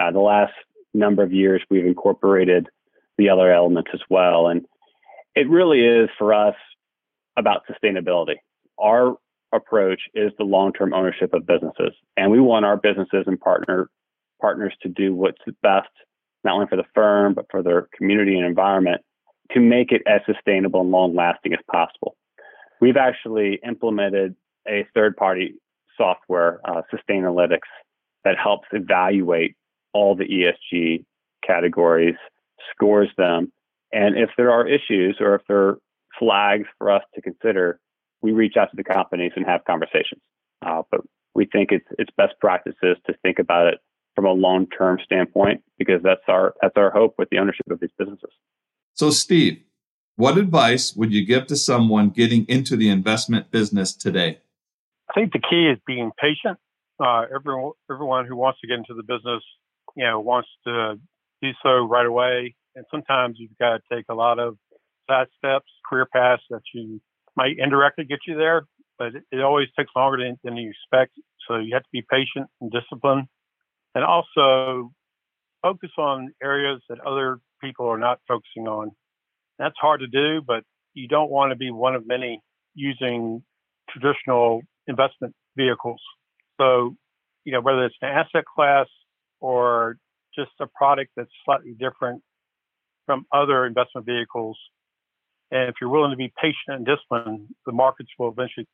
Uh, 0.00 0.12
the 0.12 0.20
last 0.20 0.52
number 0.94 1.22
of 1.22 1.32
years, 1.32 1.62
we've 1.70 1.86
incorporated 1.86 2.68
the 3.16 3.28
other 3.28 3.52
elements 3.52 3.90
as 3.92 4.00
well. 4.08 4.48
And 4.48 4.64
it 5.34 5.48
really 5.48 5.84
is 5.84 6.08
for 6.18 6.32
us 6.32 6.54
about 7.36 7.62
sustainability. 7.66 8.36
Our 8.78 9.16
approach 9.52 10.00
is 10.14 10.32
the 10.38 10.44
long 10.44 10.72
term 10.72 10.92
ownership 10.92 11.32
of 11.32 11.46
businesses. 11.46 11.92
And 12.16 12.30
we 12.30 12.40
want 12.40 12.64
our 12.64 12.76
businesses 12.76 13.24
and 13.26 13.40
partner 13.40 13.88
partners 14.40 14.74
to 14.82 14.88
do 14.88 15.14
what's 15.14 15.38
best, 15.62 15.88
not 16.44 16.54
only 16.54 16.66
for 16.68 16.76
the 16.76 16.84
firm, 16.94 17.34
but 17.34 17.46
for 17.50 17.62
their 17.62 17.88
community 17.96 18.36
and 18.36 18.46
environment 18.46 19.02
to 19.52 19.60
make 19.60 19.90
it 19.90 20.02
as 20.06 20.20
sustainable 20.26 20.80
and 20.82 20.90
long 20.90 21.14
lasting 21.14 21.52
as 21.54 21.58
possible. 21.70 22.16
We've 22.80 22.96
actually 22.96 23.58
implemented 23.66 24.36
a 24.68 24.86
third 24.94 25.16
party 25.16 25.54
software, 25.96 26.60
uh, 26.64 26.82
Sustainalytics, 26.92 27.66
that 28.24 28.36
helps 28.40 28.68
evaluate 28.72 29.56
all 29.98 30.14
the 30.14 30.24
ESG 30.24 31.04
categories, 31.44 32.16
scores 32.72 33.08
them, 33.16 33.52
and 33.92 34.16
if 34.16 34.30
there 34.36 34.50
are 34.52 34.66
issues 34.66 35.16
or 35.20 35.34
if 35.34 35.42
there 35.48 35.68
are 35.68 35.78
flags 36.18 36.66
for 36.78 36.90
us 36.90 37.02
to 37.14 37.22
consider, 37.22 37.80
we 38.22 38.32
reach 38.32 38.54
out 38.56 38.70
to 38.70 38.76
the 38.76 38.84
companies 38.84 39.32
and 39.36 39.46
have 39.46 39.64
conversations. 39.64 40.20
Uh, 40.64 40.82
but 40.90 41.00
we 41.34 41.46
think 41.46 41.70
it's 41.72 41.86
it's 41.98 42.10
best 42.16 42.34
practices 42.40 42.96
to 43.06 43.14
think 43.22 43.38
about 43.38 43.66
it 43.66 43.78
from 44.14 44.26
a 44.26 44.32
long 44.32 44.66
term 44.66 44.98
standpoint 45.04 45.62
because 45.78 46.02
that's 46.02 46.26
our 46.28 46.54
that's 46.60 46.76
our 46.76 46.90
hope 46.90 47.14
with 47.18 47.28
the 47.30 47.38
ownership 47.38 47.66
of 47.70 47.80
these 47.80 47.90
businesses. 47.98 48.30
So, 48.94 49.10
Steve, 49.10 49.62
what 50.16 50.36
advice 50.36 50.96
would 50.96 51.12
you 51.12 51.24
give 51.24 51.46
to 51.46 51.56
someone 51.56 52.10
getting 52.10 52.44
into 52.48 52.76
the 52.76 52.88
investment 52.88 53.52
business 53.52 53.94
today? 53.94 54.40
I 55.08 55.12
think 55.14 55.32
the 55.32 55.38
key 55.38 55.68
is 55.72 55.78
being 55.86 56.10
patient. 56.20 56.58
Uh, 57.00 57.26
everyone, 57.32 57.72
everyone 57.88 58.26
who 58.26 58.34
wants 58.34 58.60
to 58.60 58.66
get 58.66 58.78
into 58.78 58.94
the 58.94 59.04
business, 59.04 59.42
you 59.98 60.04
know, 60.04 60.20
wants 60.20 60.48
to 60.64 60.94
do 61.42 61.50
so 61.60 61.84
right 61.84 62.06
away. 62.06 62.54
And 62.76 62.84
sometimes 62.88 63.36
you've 63.38 63.58
got 63.58 63.78
to 63.78 63.80
take 63.92 64.04
a 64.08 64.14
lot 64.14 64.38
of 64.38 64.56
side 65.10 65.26
steps, 65.36 65.66
career 65.88 66.06
paths 66.06 66.42
that 66.50 66.62
you 66.72 67.00
might 67.36 67.58
indirectly 67.58 68.04
get 68.04 68.20
you 68.26 68.36
there, 68.36 68.62
but 68.96 69.08
it, 69.08 69.24
it 69.32 69.40
always 69.40 69.66
takes 69.76 69.90
longer 69.96 70.18
than, 70.24 70.38
than 70.44 70.56
you 70.56 70.70
expect. 70.70 71.12
So 71.48 71.56
you 71.56 71.74
have 71.74 71.82
to 71.82 71.88
be 71.92 72.04
patient 72.08 72.48
and 72.60 72.70
disciplined, 72.70 73.26
and 73.96 74.04
also 74.04 74.92
focus 75.62 75.90
on 75.98 76.32
areas 76.40 76.80
that 76.88 77.00
other 77.00 77.40
people 77.60 77.88
are 77.88 77.98
not 77.98 78.20
focusing 78.28 78.68
on. 78.68 78.92
That's 79.58 79.74
hard 79.80 80.00
to 80.00 80.06
do, 80.06 80.40
but 80.46 80.62
you 80.94 81.08
don't 81.08 81.30
want 81.30 81.50
to 81.50 81.56
be 81.56 81.72
one 81.72 81.96
of 81.96 82.06
many 82.06 82.40
using 82.74 83.42
traditional 83.90 84.62
investment 84.86 85.34
vehicles. 85.56 86.00
So, 86.60 86.94
you 87.44 87.52
know, 87.52 87.60
whether 87.60 87.84
it's 87.86 87.96
an 88.02 88.10
asset 88.10 88.44
class 88.44 88.86
or 89.40 89.96
just 90.34 90.50
a 90.60 90.66
product 90.66 91.10
that's 91.16 91.30
slightly 91.44 91.72
different 91.72 92.22
from 93.06 93.24
other 93.32 93.66
investment 93.66 94.06
vehicles. 94.06 94.58
And 95.50 95.68
if 95.68 95.76
you're 95.80 95.90
willing 95.90 96.10
to 96.10 96.16
be 96.16 96.32
patient 96.40 96.68
and 96.68 96.86
disciplined, 96.86 97.48
the 97.66 97.72
markets 97.72 98.10
will 98.18 98.28
eventually 98.28 98.66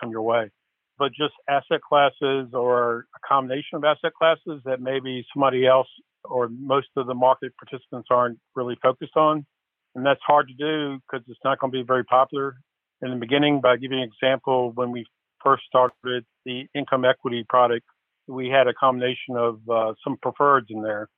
come 0.00 0.10
your 0.10 0.22
way. 0.22 0.50
But 0.98 1.12
just 1.12 1.32
asset 1.48 1.80
classes 1.80 2.48
or 2.52 3.06
a 3.14 3.28
combination 3.28 3.76
of 3.76 3.84
asset 3.84 4.12
classes 4.12 4.60
that 4.64 4.80
maybe 4.80 5.24
somebody 5.32 5.66
else 5.66 5.88
or 6.24 6.48
most 6.48 6.88
of 6.96 7.06
the 7.06 7.14
market 7.14 7.52
participants 7.56 8.08
aren't 8.10 8.38
really 8.54 8.76
focused 8.82 9.16
on. 9.16 9.46
And 9.94 10.04
that's 10.04 10.20
hard 10.26 10.48
to 10.48 10.54
do 10.54 10.98
because 11.00 11.24
it's 11.28 11.40
not 11.44 11.58
going 11.58 11.72
to 11.72 11.78
be 11.78 11.84
very 11.86 12.04
popular. 12.04 12.56
In 13.02 13.10
the 13.10 13.16
beginning, 13.16 13.60
But 13.62 13.68
I'll 13.68 13.76
give 13.78 13.92
you 13.92 13.98
an 13.98 14.04
example, 14.04 14.72
when 14.74 14.90
we 14.90 15.06
first 15.42 15.62
started 15.66 16.26
the 16.44 16.66
income 16.74 17.04
equity 17.04 17.44
product, 17.48 17.86
we 18.30 18.48
had 18.48 18.68
a 18.68 18.74
combination 18.74 19.36
of 19.36 19.60
uh, 19.68 19.94
some 20.04 20.16
preferreds 20.16 20.70
in 20.70 20.82
there 20.82 21.08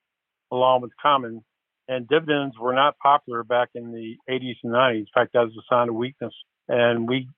along 0.51 0.83
with 0.83 0.92
common. 1.01 1.44
And 1.88 2.09
dividends 2.09 2.57
were 2.59 2.75
not 2.75 2.96
popular 2.98 3.42
back 3.42 3.70
in 3.75 3.92
the 3.92 4.16
80s 4.31 4.57
and 4.62 4.72
90s. 4.72 4.98
In 4.98 5.07
fact, 5.12 5.33
that 5.33 5.40
was 5.40 5.57
a 5.57 5.75
sign 5.75 5.88
of 5.88 5.94
weakness. 5.94 6.35
And 6.68 7.09
we 7.09 7.29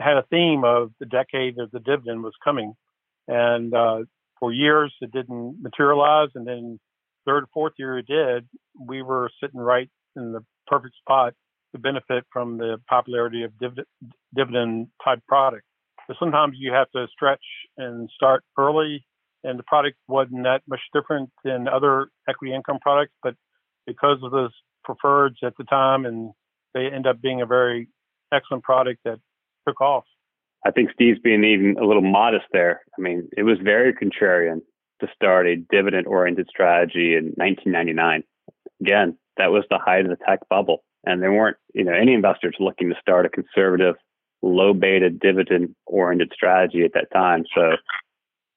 had 0.00 0.16
a 0.16 0.24
theme 0.30 0.64
of 0.64 0.92
the 0.98 1.06
decade 1.06 1.56
that 1.56 1.70
the 1.72 1.80
dividend 1.80 2.22
was 2.22 2.32
coming. 2.42 2.74
And 3.28 3.74
uh, 3.74 4.04
for 4.38 4.52
years, 4.52 4.92
it 5.00 5.12
didn't 5.12 5.62
materialize. 5.62 6.30
And 6.34 6.46
then 6.46 6.80
third 7.26 7.44
or 7.44 7.48
fourth 7.52 7.74
year 7.78 7.98
it 7.98 8.06
did, 8.06 8.48
we 8.78 9.02
were 9.02 9.30
sitting 9.42 9.60
right 9.60 9.90
in 10.16 10.32
the 10.32 10.44
perfect 10.66 10.96
spot 10.96 11.34
to 11.72 11.78
benefit 11.78 12.24
from 12.32 12.58
the 12.58 12.80
popularity 12.88 13.44
of 13.44 13.56
dividend, 13.58 13.86
dividend 14.34 14.88
type 15.04 15.20
product. 15.28 15.64
But 16.08 16.16
sometimes 16.18 16.56
you 16.58 16.72
have 16.72 16.90
to 16.92 17.06
stretch 17.12 17.44
and 17.76 18.10
start 18.14 18.42
early, 18.58 19.04
and 19.44 19.58
the 19.58 19.64
product 19.64 19.96
wasn't 20.08 20.44
that 20.44 20.62
much 20.68 20.80
different 20.92 21.30
than 21.44 21.68
other 21.68 22.08
equity 22.28 22.54
income 22.54 22.78
products, 22.80 23.12
but 23.22 23.34
because 23.86 24.18
of 24.22 24.30
those 24.30 24.52
preferreds 24.86 25.42
at 25.42 25.54
the 25.58 25.64
time, 25.64 26.04
and 26.04 26.32
they 26.74 26.86
end 26.86 27.06
up 27.06 27.20
being 27.20 27.42
a 27.42 27.46
very 27.46 27.88
excellent 28.32 28.62
product 28.62 29.00
that 29.04 29.18
took 29.66 29.80
off. 29.80 30.04
I 30.64 30.70
think 30.70 30.90
Steve's 30.92 31.20
being 31.20 31.42
even 31.44 31.76
a 31.80 31.86
little 31.86 32.02
modest 32.02 32.44
there. 32.52 32.82
I 32.98 33.00
mean, 33.00 33.28
it 33.36 33.42
was 33.42 33.58
very 33.62 33.94
contrarian 33.94 34.60
to 35.00 35.08
start 35.14 35.46
a 35.46 35.56
dividend 35.56 36.06
oriented 36.06 36.48
strategy 36.50 37.14
in 37.14 37.32
1999. 37.36 38.22
Again, 38.82 39.16
that 39.38 39.50
was 39.50 39.64
the 39.70 39.78
height 39.78 40.04
of 40.04 40.10
the 40.10 40.24
tech 40.26 40.40
bubble. 40.48 40.84
And 41.04 41.22
there 41.22 41.32
weren't, 41.32 41.56
you 41.72 41.84
know, 41.84 41.94
any 41.94 42.12
investors 42.12 42.56
looking 42.60 42.90
to 42.90 42.94
start 43.00 43.24
a 43.24 43.30
conservative, 43.30 43.94
low 44.42 44.74
beta 44.74 45.08
dividend 45.08 45.74
oriented 45.86 46.30
strategy 46.34 46.84
at 46.84 46.92
that 46.92 47.10
time. 47.10 47.44
So 47.54 47.72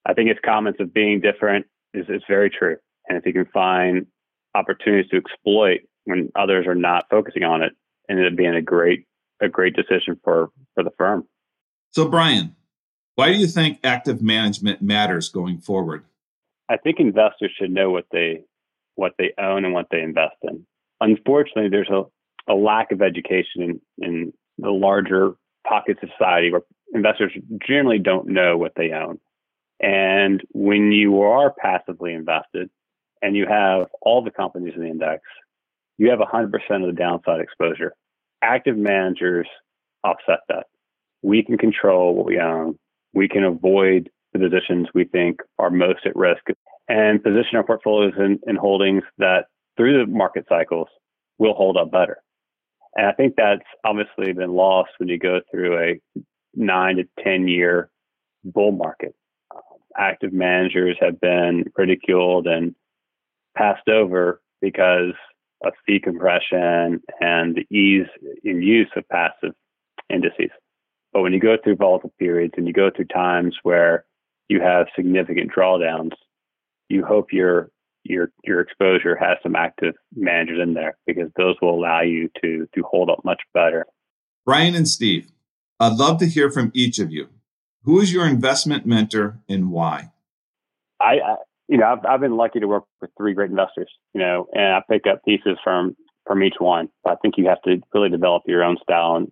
I 0.05 0.13
think 0.13 0.29
his 0.29 0.37
comments 0.43 0.79
of 0.79 0.93
being 0.93 1.21
different 1.21 1.65
is, 1.93 2.05
is 2.09 2.21
very 2.27 2.49
true. 2.49 2.77
And 3.07 3.17
if 3.17 3.25
you 3.25 3.33
can 3.33 3.45
find 3.53 4.07
opportunities 4.55 5.09
to 5.11 5.17
exploit 5.17 5.81
when 6.05 6.29
others 6.35 6.67
are 6.67 6.75
not 6.75 7.05
focusing 7.09 7.43
on 7.43 7.61
it, 7.61 7.73
ended 8.09 8.31
up 8.31 8.37
being 8.37 8.55
a 8.55 8.61
great 8.61 9.05
a 9.41 9.49
great 9.49 9.75
decision 9.75 10.19
for 10.23 10.49
for 10.75 10.83
the 10.83 10.91
firm. 10.97 11.25
So 11.91 12.07
Brian, 12.07 12.55
why 13.15 13.31
do 13.31 13.37
you 13.37 13.47
think 13.47 13.79
active 13.83 14.21
management 14.21 14.81
matters 14.81 15.29
going 15.29 15.59
forward? 15.59 16.05
I 16.69 16.77
think 16.77 16.99
investors 16.99 17.51
should 17.57 17.71
know 17.71 17.91
what 17.91 18.05
they 18.11 18.43
what 18.95 19.13
they 19.17 19.33
own 19.37 19.65
and 19.65 19.73
what 19.73 19.87
they 19.91 20.01
invest 20.01 20.35
in. 20.43 20.65
Unfortunately, 21.01 21.69
there's 21.69 21.89
a, 21.89 22.03
a 22.51 22.55
lack 22.55 22.91
of 22.91 23.01
education 23.01 23.61
in, 23.61 23.81
in 23.97 24.33
the 24.57 24.69
larger 24.69 25.33
pockets 25.67 25.99
of 26.03 26.09
society 26.17 26.51
where 26.51 26.61
investors 26.93 27.31
generally 27.67 27.99
don't 27.99 28.27
know 28.27 28.57
what 28.57 28.73
they 28.75 28.91
own. 28.91 29.19
And 29.83 30.41
when 30.53 30.93
you 30.93 31.21
are 31.23 31.53
passively 31.53 32.13
invested 32.13 32.69
and 33.21 33.35
you 33.35 33.45
have 33.47 33.87
all 34.01 34.23
the 34.23 34.31
companies 34.31 34.73
in 34.75 34.81
the 34.81 34.87
index, 34.87 35.21
you 35.97 36.09
have 36.09 36.19
100% 36.19 36.45
of 36.45 36.87
the 36.87 36.97
downside 36.97 37.41
exposure. 37.41 37.93
Active 38.41 38.77
managers 38.77 39.47
offset 40.05 40.39
that. 40.47 40.67
We 41.21 41.43
can 41.43 41.57
control 41.57 42.15
what 42.15 42.25
we 42.25 42.39
own. 42.39 42.79
We 43.13 43.27
can 43.27 43.43
avoid 43.43 44.09
the 44.31 44.39
positions 44.39 44.87
we 44.93 45.03
think 45.03 45.41
are 45.59 45.69
most 45.69 46.05
at 46.05 46.15
risk 46.15 46.43
and 46.87 47.21
position 47.21 47.57
our 47.57 47.63
portfolios 47.63 48.13
in, 48.17 48.39
in 48.47 48.55
holdings 48.55 49.03
that 49.17 49.47
through 49.75 49.99
the 49.99 50.11
market 50.11 50.45
cycles 50.47 50.87
will 51.39 51.53
hold 51.53 51.75
up 51.75 51.91
better. 51.91 52.17
And 52.95 53.07
I 53.07 53.11
think 53.11 53.35
that's 53.35 53.63
obviously 53.83 54.31
been 54.31 54.53
lost 54.53 54.91
when 54.97 55.09
you 55.09 55.19
go 55.19 55.41
through 55.51 55.77
a 55.77 56.21
nine 56.55 56.97
to 56.97 57.03
10 57.21 57.49
year 57.49 57.89
bull 58.45 58.71
market. 58.71 59.13
Active 59.97 60.33
managers 60.33 60.97
have 60.99 61.19
been 61.19 61.65
ridiculed 61.77 62.47
and 62.47 62.75
passed 63.55 63.87
over 63.87 64.41
because 64.61 65.13
of 65.63 65.73
fee 65.85 65.99
compression 65.99 67.01
and 67.19 67.55
the 67.55 67.75
ease 67.75 68.07
in 68.43 68.61
use 68.61 68.89
of 68.95 69.07
passive 69.09 69.53
indices. 70.09 70.49
But 71.11 71.21
when 71.21 71.33
you 71.33 71.39
go 71.39 71.57
through 71.63 71.75
volatile 71.75 72.13
periods 72.17 72.55
and 72.57 72.67
you 72.67 72.73
go 72.73 72.89
through 72.93 73.05
times 73.05 73.55
where 73.63 74.05
you 74.49 74.61
have 74.61 74.87
significant 74.95 75.51
drawdowns, 75.55 76.11
you 76.89 77.05
hope 77.05 77.31
your 77.31 77.69
your 78.03 78.31
your 78.43 78.59
exposure 78.59 79.15
has 79.15 79.37
some 79.41 79.55
active 79.55 79.93
managers 80.15 80.59
in 80.61 80.73
there 80.73 80.97
because 81.07 81.29
those 81.37 81.55
will 81.61 81.75
allow 81.75 82.01
you 82.01 82.29
to 82.41 82.67
to 82.75 82.83
hold 82.83 83.09
up 83.09 83.23
much 83.23 83.41
better. 83.53 83.85
Brian 84.45 84.75
and 84.75 84.87
Steve, 84.87 85.31
I'd 85.79 85.93
love 85.93 86.17
to 86.19 86.25
hear 86.25 86.51
from 86.51 86.71
each 86.73 86.99
of 86.99 87.11
you. 87.11 87.29
Who 87.83 87.99
is 87.99 88.13
your 88.13 88.25
investment 88.25 88.85
mentor 88.85 89.39
and 89.49 89.71
why? 89.71 90.11
I, 90.99 91.19
I 91.25 91.35
you 91.67 91.77
know 91.77 91.85
I've, 91.85 92.05
I've 92.05 92.21
been 92.21 92.37
lucky 92.37 92.59
to 92.59 92.67
work 92.67 92.85
with 93.01 93.11
three 93.17 93.33
great 93.33 93.49
investors. 93.49 93.89
You 94.13 94.21
know, 94.21 94.47
and 94.53 94.75
I 94.75 94.81
pick 94.89 95.03
up 95.07 95.23
pieces 95.25 95.57
from 95.63 95.95
from 96.25 96.43
each 96.43 96.55
one. 96.59 96.89
I 97.05 97.15
think 97.21 97.35
you 97.37 97.47
have 97.47 97.61
to 97.63 97.81
really 97.93 98.09
develop 98.09 98.43
your 98.47 98.63
own 98.63 98.77
style 98.81 99.15
and 99.15 99.31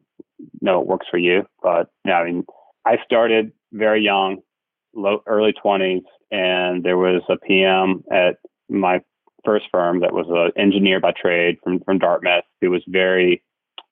know 0.61 0.79
what 0.79 0.87
works 0.87 1.07
for 1.09 1.17
you. 1.17 1.43
But 1.61 1.89
yeah, 2.05 2.15
I 2.15 2.25
mean, 2.25 2.45
I 2.85 2.97
started 3.05 3.51
very 3.71 4.03
young, 4.03 4.39
low 4.93 5.21
early 5.27 5.53
twenties, 5.53 6.03
and 6.29 6.83
there 6.83 6.97
was 6.97 7.21
a 7.29 7.37
PM 7.37 8.03
at 8.11 8.37
my 8.69 9.01
first 9.45 9.65
firm 9.71 10.01
that 10.01 10.13
was 10.13 10.27
an 10.29 10.61
engineer 10.61 10.99
by 10.99 11.11
trade 11.19 11.57
from, 11.63 11.79
from 11.79 11.97
Dartmouth 11.97 12.43
who 12.61 12.69
was 12.69 12.83
very 12.87 13.43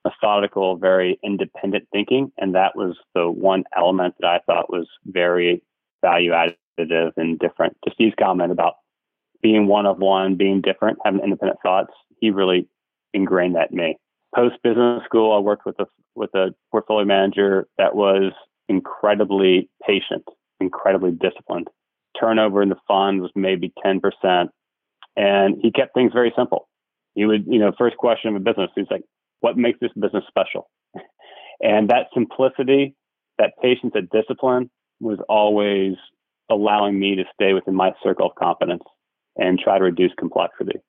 methodical, 0.06 0.78
very 0.78 1.20
independent 1.24 1.88
thinking. 1.92 2.32
And 2.38 2.56
that 2.56 2.76
was 2.76 2.96
the 3.14 3.30
one 3.30 3.64
element 3.78 4.16
that 4.20 4.28
I 4.28 4.40
thought 4.46 4.72
was 4.72 4.88
very 5.06 5.62
value 6.02 6.32
additive 6.32 7.12
and 7.18 7.38
different. 7.40 7.78
To 7.86 7.92
Steve's 7.94 8.16
comment 8.20 8.52
about 8.52 8.76
being 9.42 9.68
one 9.68 9.86
of 9.86 10.00
one, 10.00 10.36
being 10.36 10.62
different, 10.62 11.00
having 11.04 11.22
independent 11.22 11.60
thoughts, 11.64 11.94
he 12.20 12.30
really 12.32 12.68
ingrained 13.14 13.56
that 13.56 13.72
in 13.72 13.78
me. 13.78 13.98
Post 14.36 14.56
business 14.64 15.04
school, 15.06 15.36
I 15.36 15.40
worked 15.40 15.66
with 15.66 15.80
a 15.80 15.86
with 16.16 16.34
a 16.36 16.54
portfolio 16.72 17.06
manager 17.06 17.68
that 17.78 17.96
was 17.96 18.34
incredibly 18.68 19.70
patient, 19.86 20.24
incredibly 20.60 21.12
disciplined. 21.12 21.68
Turnover 22.20 22.62
in 22.62 22.70
the 22.70 22.76
fund 22.88 23.22
was 23.22 23.32
maybe 23.36 23.74
10%. 23.84 24.50
And 25.16 25.58
he 25.62 25.72
kept 25.72 25.94
things 25.94 26.12
very 26.14 26.34
simple. 26.38 26.68
He 27.16 27.26
would, 27.26 27.46
you 27.48 27.58
know, 27.60 27.72
first 27.78 27.98
question 27.98 28.30
of 28.30 28.36
a 28.36 28.40
business, 28.44 28.70
he's 28.76 28.86
like, 28.92 29.04
what 29.42 29.58
makes 29.58 29.80
this 29.80 29.92
business 30.00 30.24
special? 30.28 30.70
And 31.62 31.90
that 31.90 32.08
simplicity, 32.14 32.96
that 33.38 33.54
patience, 33.62 33.94
that 33.94 34.10
discipline 34.10 34.70
was 35.00 35.20
always 35.28 35.96
allowing 36.50 37.00
me 37.00 37.16
to 37.16 37.24
stay 37.34 37.54
within 37.54 37.76
my 37.76 37.92
circle 38.04 38.28
of 38.28 38.36
competence 38.36 38.84
and 39.36 39.60
try 39.60 39.78
to 39.78 39.84
reduce 39.84 40.12
complexity. 40.18 40.80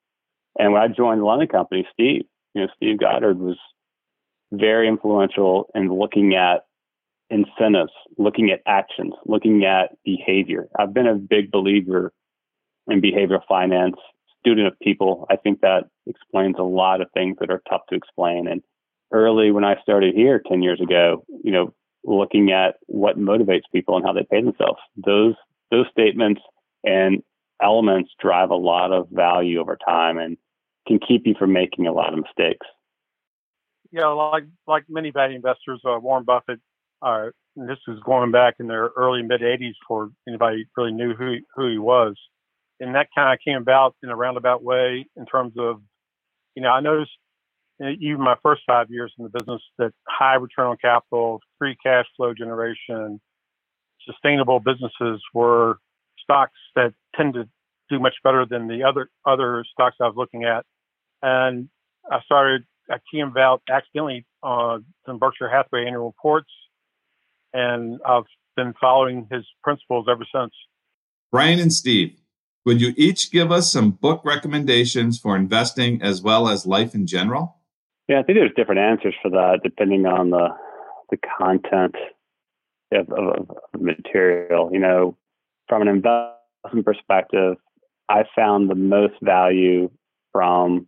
And 0.59 0.73
when 0.73 0.83
I 0.83 0.89
joined 0.89 1.21
the 1.21 1.25
London 1.25 1.49
company, 1.49 1.87
Steve, 1.93 2.25
you 2.55 2.63
know, 2.63 2.69
Steve 2.77 2.99
Goddard 2.99 3.39
was 3.39 3.57
very 4.53 4.89
influential 4.89 5.71
in 5.75 5.89
looking 5.93 6.35
at 6.35 6.65
incentives, 7.29 7.93
looking 8.19 8.51
at 8.51 8.61
actions, 8.67 9.15
looking 9.25 9.65
at 9.65 9.91
behavior. 10.05 10.69
I've 10.77 10.93
been 10.93 11.07
a 11.07 11.15
big 11.15 11.51
believer 11.53 12.13
in 12.89 13.01
behavioral 13.01 13.43
finance, 13.49 13.97
student 14.41 14.67
of 14.67 14.79
people. 14.81 15.27
I 15.31 15.37
think 15.37 15.61
that 15.61 15.85
explains 16.07 16.57
a 16.59 16.63
lot 16.63 17.01
of 17.01 17.09
things 17.13 17.37
that 17.41 17.51
are 17.51 17.63
tough 17.69 17.83
to 17.91 17.95
explain. 17.95 18.49
And 18.49 18.63
early 19.13 19.51
when 19.51 19.65
I 19.65 19.81
started 19.83 20.15
here 20.15 20.43
10 20.49 20.63
years 20.63 20.81
ago, 20.81 21.25
you 21.45 21.53
know, 21.53 21.73
looking 22.05 22.51
at 22.51 22.77
what 22.87 23.19
motivates 23.19 23.63
people 23.73 23.97
and 23.97 24.05
how 24.05 24.13
they 24.13 24.27
pay 24.31 24.43
themselves, 24.43 24.81
those, 24.97 25.35
those 25.71 25.87
statements 25.93 26.41
and 26.83 27.23
elements 27.63 28.11
drive 28.21 28.51
a 28.51 28.57
lot 28.57 28.93
of 28.93 29.09
value 29.11 29.61
over 29.61 29.77
time 29.87 30.19
and 30.19 30.37
can 30.87 30.99
keep 30.99 31.27
you 31.27 31.35
from 31.39 31.53
making 31.53 31.87
a 31.87 31.93
lot 31.93 32.13
of 32.13 32.21
mistakes. 32.21 32.67
Yeah, 33.93 34.07
like 34.07 34.45
like 34.69 34.85
many 34.89 35.11
value 35.11 35.37
investors, 35.37 35.81
uh, 35.85 35.99
Warren 35.99 36.25
Buffett. 36.25 36.61
Uh, 37.03 37.31
this 37.57 37.79
was 37.89 37.99
going 38.05 38.31
back 38.31 38.55
in 38.61 38.69
the 38.69 38.89
early 38.97 39.23
mid 39.23 39.41
'80s 39.41 39.75
before 39.81 40.11
anybody 40.29 40.67
really 40.77 40.93
knew 40.93 41.15
who 41.15 41.39
who 41.57 41.69
he 41.69 41.79
was, 41.79 42.17
and 42.81 42.95
that 42.95 43.09
kind 43.15 43.33
of 43.33 43.39
came 43.45 43.57
about 43.57 43.95
in 44.03 44.09
a 44.09 44.17
roundabout 44.17 44.63
way 44.63 45.07
in 45.17 45.27
terms 45.27 45.53
of, 45.59 45.81
you 46.55 46.63
know, 46.63 46.71
I 46.71 46.81
noticed 46.81 47.13
even 47.81 48.21
my 48.21 48.37
first 48.43 48.63
five 48.67 48.91
years 48.91 49.13
in 49.19 49.25
the 49.25 49.31
business 49.31 49.63
that 49.79 49.93
high 50.07 50.35
return 50.35 50.67
on 50.67 50.77
capital, 50.77 51.41
free 51.59 51.77
cash 51.83 52.07
flow 52.17 52.35
generation, 52.35 53.21
sustainable 54.07 54.61
businesses 54.61 55.23
were 55.35 55.79
stocks 56.23 56.59
that 56.75 56.93
tend 57.17 57.35
to 57.35 57.49
do 57.89 57.99
much 57.99 58.15
better 58.23 58.47
than 58.49 58.69
the 58.69 58.85
other 58.85 59.11
other 59.27 59.65
stocks 59.73 59.97
I 60.01 60.05
was 60.05 60.15
looking 60.17 60.45
at. 60.45 60.65
And 61.23 61.69
I 62.11 62.21
started 62.25 62.65
I 62.91 62.97
came 63.13 63.29
about 63.29 63.63
accidentally 63.71 64.27
on 64.43 64.85
some 65.07 65.19
Berkshire 65.19 65.49
Hathaway 65.49 65.87
annual 65.87 66.07
reports, 66.07 66.51
and 67.53 68.01
I've 68.07 68.25
been 68.57 68.75
following 68.81 69.29
his 69.31 69.45
principles 69.63 70.07
ever 70.11 70.27
since. 70.35 70.53
Brian 71.31 71.61
and 71.61 71.73
Steve, 71.73 72.20
would 72.67 72.81
you 72.81 72.93
each 72.97 73.31
give 73.31 73.51
us 73.51 73.73
some 73.73 73.91
book 73.91 74.23
recommendations 74.25 75.19
for 75.19 75.37
investing 75.37 76.03
as 76.03 76.23
well 76.23 76.49
as 76.49 76.67
life 76.67 76.95
in 76.95 77.07
general? 77.07 77.57
Yeah, 78.09 78.21
I 78.21 78.23
think 78.23 78.39
there's 78.39 78.53
different 78.57 78.81
answers 78.81 79.15
for 79.23 79.31
that 79.31 79.61
depending 79.63 80.07
on 80.07 80.31
the 80.31 80.49
the 81.11 81.19
content 81.39 81.97
of, 82.93 83.09
of, 83.11 83.51
of 83.75 83.81
material. 83.81 84.71
You 84.73 84.81
know, 84.81 85.17
from 85.69 85.83
an 85.83 85.89
investment 85.89 86.85
perspective, 86.85 87.57
I 88.09 88.25
found 88.35 88.69
the 88.69 88.75
most 88.75 89.15
value 89.23 89.91
from 90.33 90.87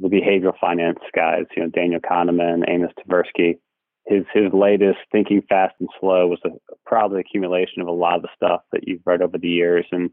the 0.00 0.08
behavioral 0.08 0.58
finance 0.60 1.00
guys, 1.14 1.44
you 1.56 1.62
know, 1.62 1.68
Daniel 1.68 2.00
Kahneman, 2.00 2.64
Amos 2.68 2.92
Tversky. 2.98 3.58
His 4.06 4.24
his 4.32 4.52
latest 4.52 4.98
Thinking 5.12 5.42
Fast 5.48 5.74
and 5.78 5.88
Slow 6.00 6.26
was 6.26 6.40
a, 6.44 6.50
probably 6.86 7.20
accumulation 7.20 7.82
of 7.82 7.88
a 7.88 7.92
lot 7.92 8.16
of 8.16 8.22
the 8.22 8.28
stuff 8.34 8.62
that 8.72 8.88
you've 8.88 9.02
read 9.04 9.22
over 9.22 9.36
the 9.36 9.48
years 9.48 9.86
and 9.92 10.10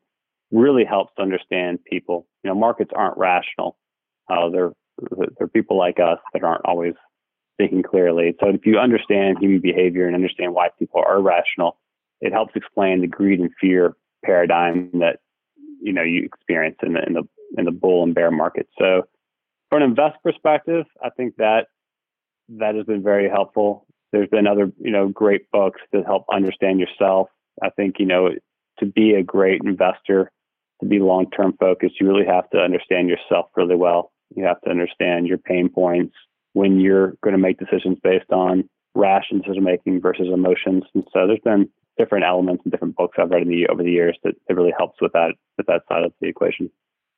really 0.51 0.85
helps 0.85 1.13
to 1.15 1.21
understand 1.21 1.79
people. 1.85 2.27
You 2.43 2.49
know, 2.49 2.55
markets 2.55 2.91
aren't 2.95 3.17
rational. 3.17 3.77
Uh, 4.29 4.49
they're 4.49 4.71
they're 5.37 5.47
people 5.47 5.77
like 5.77 5.99
us 5.99 6.19
that 6.33 6.43
aren't 6.43 6.65
always 6.65 6.93
thinking 7.57 7.83
clearly. 7.83 8.35
So 8.39 8.49
if 8.49 8.65
you 8.65 8.77
understand 8.77 9.37
human 9.39 9.59
behavior 9.59 10.05
and 10.05 10.15
understand 10.15 10.53
why 10.53 10.69
people 10.79 11.01
are 11.05 11.17
irrational, 11.17 11.77
it 12.21 12.31
helps 12.33 12.55
explain 12.55 13.01
the 13.01 13.07
greed 13.07 13.39
and 13.39 13.51
fear 13.59 13.95
paradigm 14.25 14.89
that 14.93 15.19
you 15.81 15.93
know 15.93 16.01
you 16.01 16.23
experience 16.23 16.77
in 16.81 16.93
the 16.93 17.03
in 17.05 17.13
the 17.13 17.23
in 17.57 17.65
the 17.65 17.71
bull 17.71 18.03
and 18.03 18.15
bear 18.15 18.31
market. 18.31 18.67
So 18.77 19.03
from 19.69 19.81
an 19.83 19.89
invest 19.89 20.17
perspective, 20.23 20.85
I 21.03 21.09
think 21.09 21.35
that 21.37 21.67
that 22.49 22.75
has 22.75 22.85
been 22.85 23.03
very 23.03 23.29
helpful. 23.29 23.85
There's 24.11 24.29
been 24.29 24.47
other 24.47 24.71
you 24.79 24.91
know 24.91 25.09
great 25.09 25.49
books 25.51 25.81
that 25.91 26.05
help 26.05 26.25
understand 26.31 26.79
yourself. 26.79 27.29
I 27.61 27.69
think 27.69 27.95
you 27.99 28.05
know 28.05 28.31
to 28.79 28.85
be 28.85 29.13
a 29.13 29.23
great 29.23 29.61
investor, 29.63 30.31
to 30.81 30.85
be 30.87 30.99
long 30.99 31.29
term 31.31 31.53
focused, 31.59 31.99
you 31.99 32.07
really 32.07 32.25
have 32.25 32.49
to 32.51 32.57
understand 32.57 33.09
yourself 33.09 33.47
really 33.55 33.75
well. 33.75 34.11
You 34.35 34.43
have 34.45 34.61
to 34.61 34.69
understand 34.69 35.27
your 35.27 35.37
pain 35.37 35.69
points 35.69 36.15
when 36.53 36.79
you're 36.79 37.13
going 37.23 37.35
to 37.35 37.41
make 37.41 37.59
decisions 37.59 37.97
based 38.03 38.31
on 38.31 38.67
rash 38.95 39.25
decision 39.31 39.63
making 39.63 40.01
versus 40.01 40.27
emotions. 40.33 40.83
And 40.93 41.03
so 41.13 41.27
there's 41.27 41.39
been 41.43 41.69
different 41.97 42.25
elements 42.25 42.61
and 42.63 42.71
different 42.71 42.95
books 42.95 43.17
I've 43.19 43.29
read 43.29 43.43
in 43.43 43.49
the 43.49 43.67
over 43.67 43.83
the 43.83 43.91
years 43.91 44.17
that, 44.23 44.33
that 44.47 44.55
really 44.55 44.73
helps 44.77 45.01
with 45.01 45.13
that 45.13 45.33
with 45.57 45.67
that 45.67 45.83
side 45.89 46.03
of 46.03 46.13
the 46.21 46.27
equation. 46.27 46.69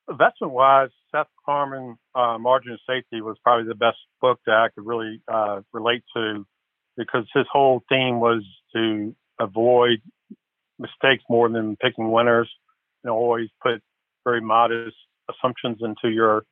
Investment 0.10 0.54
wise, 0.54 0.89
Seth 1.12 1.28
Klarman, 1.48 1.95
uh, 2.15 2.38
Margin 2.39 2.72
of 2.72 2.80
Safety 2.88 3.22
was 3.22 3.38
probably 3.43 3.67
the 3.67 3.76
best 3.76 3.98
book 4.22 4.39
that 4.48 4.56
I 4.56 4.67
could 4.74 4.86
really 4.86 5.22
uh, 5.32 5.62
relate 5.72 6.04
to 6.15 6.45
because 6.98 7.26
his 7.34 7.45
whole 7.52 7.84
theme 7.89 8.19
was 8.19 8.43
to 8.76 9.15
avoid 9.39 10.02
mistakes 10.80 11.24
more 11.30 11.48
than 11.50 11.76
picking 11.78 12.12
winners 12.12 12.50
and 13.03 13.12
always 13.12 13.49
put 13.62 13.81
very 14.25 14.41
modest 14.41 14.95
assumptions 15.29 15.77
into 15.81 16.13
your 16.13 16.43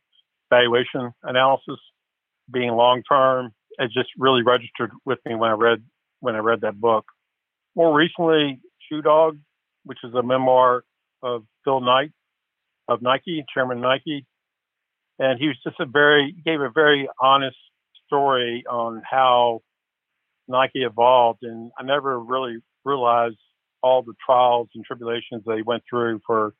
valuation 0.49 1.12
analysis. 1.23 1.79
Being 2.51 2.71
long 2.71 3.03
term, 3.10 3.51
it 3.77 3.91
just 3.91 4.10
really 4.17 4.41
registered 4.41 4.91
with 5.05 5.19
me 5.25 5.36
when 5.36 5.49
I 5.49 5.53
read 5.53 5.83
when 6.21 6.36
I 6.36 6.39
read 6.39 6.62
that 6.62 6.79
book. 6.79 7.05
More 7.75 7.93
recently, 7.95 8.62
Shoe 8.88 9.01
Dog, 9.01 9.38
which 9.83 9.99
is 10.03 10.13
a 10.13 10.23
memoir 10.23 10.83
of 11.21 11.43
Phil 11.63 11.81
Knight 11.81 12.12
of 12.88 13.01
Nike, 13.01 13.43
Chairman 13.53 13.81
Nike, 13.81 14.25
and 15.19 15.39
he 15.39 15.47
was 15.47 15.57
just 15.63 15.79
a 15.79 15.86
very 15.86 16.33
gave 16.45 16.62
a 16.62 16.69
very 16.73 17.10
honest 17.21 17.57
story 18.05 18.63
on 18.69 19.01
how 19.10 19.62
Nike 20.47 20.83
evolved, 20.83 21.39
and 21.43 21.71
I 21.77 21.83
never 21.83 22.17
really 22.17 22.60
realized 22.86 23.38
all 23.82 24.02
the 24.02 24.13
trials 24.26 24.70
and 24.76 24.84
tribulations 24.84 25.44
they 25.46 25.62
went 25.62 25.84
through 25.90 26.22
for 26.26 26.54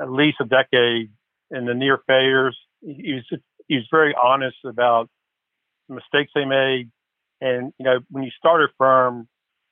at 0.00 0.10
least 0.10 0.38
a 0.40 0.44
decade 0.44 1.10
and 1.50 1.68
the 1.68 1.74
near 1.74 1.98
failures. 2.06 2.56
He 2.80 3.14
was 3.14 3.40
he 3.68 3.76
was 3.76 3.86
very 3.90 4.14
honest 4.14 4.56
about 4.64 5.08
the 5.88 5.96
mistakes 5.96 6.32
they 6.34 6.44
made, 6.44 6.90
and 7.40 7.72
you 7.78 7.84
know 7.84 8.00
when 8.10 8.24
you 8.24 8.30
start 8.38 8.62
a 8.62 8.68
firm, 8.78 9.28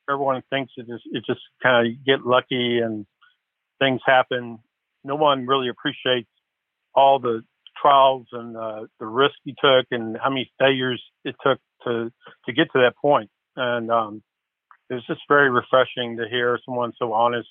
everyone 0.09 0.43
thinks 0.51 0.73
it 0.77 0.87
just 0.87 1.05
it 1.13 1.25
just 1.27 1.41
kind 1.63 1.87
of 1.87 2.05
get 2.05 2.27
lucky 2.27 2.79
and 2.79 3.07
things 3.79 4.01
happen. 4.07 4.59
No 5.03 5.17
one 5.17 5.47
really 5.47 5.69
appreciates 5.69 6.29
all 6.95 7.19
the 7.19 7.43
trials 7.81 8.27
and 8.33 8.57
uh, 8.57 8.87
the 8.99 9.07
risk 9.07 9.35
you 9.45 9.55
took 9.63 9.87
and 9.91 10.17
how 10.17 10.31
many 10.31 10.51
failures 10.59 11.03
it 11.25 11.37
took 11.45 11.59
to 11.85 12.11
to 12.47 12.53
get 12.53 12.69
to 12.73 12.81
that 12.81 12.97
point. 12.97 13.31
And 13.57 13.91
um, 13.91 14.23
it 14.91 14.95
was 14.95 15.07
just 15.07 15.21
very 15.29 15.51
refreshing 15.51 16.17
to 16.17 16.29
hear 16.29 16.59
someone 16.65 16.93
so 16.99 17.13
honest 17.13 17.49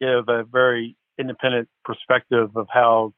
give 0.00 0.28
a 0.28 0.44
very 0.44 0.96
independent 1.18 1.68
perspective 1.84 2.56
of 2.56 2.66
how 2.72 3.12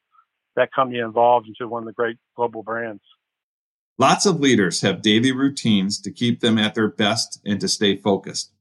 that 0.56 0.72
company 0.72 0.98
evolved 0.98 1.46
into 1.48 1.68
one 1.68 1.82
of 1.82 1.86
the 1.86 1.92
great 1.92 2.16
global 2.36 2.62
brands. 2.62 3.02
Lots 3.98 4.24
of 4.24 4.40
leaders 4.40 4.80
have 4.80 5.02
daily 5.02 5.30
routines 5.30 6.00
to 6.00 6.10
keep 6.10 6.40
them 6.40 6.58
at 6.58 6.74
their 6.74 6.88
best 6.88 7.40
and 7.44 7.60
to 7.60 7.68
stay 7.68 7.96
focused. 7.96 8.52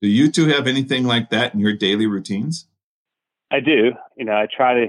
Do 0.00 0.08
you 0.08 0.30
two 0.30 0.46
have 0.46 0.66
anything 0.66 1.04
like 1.04 1.28
that 1.30 1.52
in 1.52 1.60
your 1.60 1.74
daily 1.74 2.06
routines? 2.06 2.66
I 3.52 3.60
do. 3.60 3.92
You 4.16 4.24
know, 4.24 4.32
I 4.32 4.46
try 4.54 4.74
to 4.74 4.86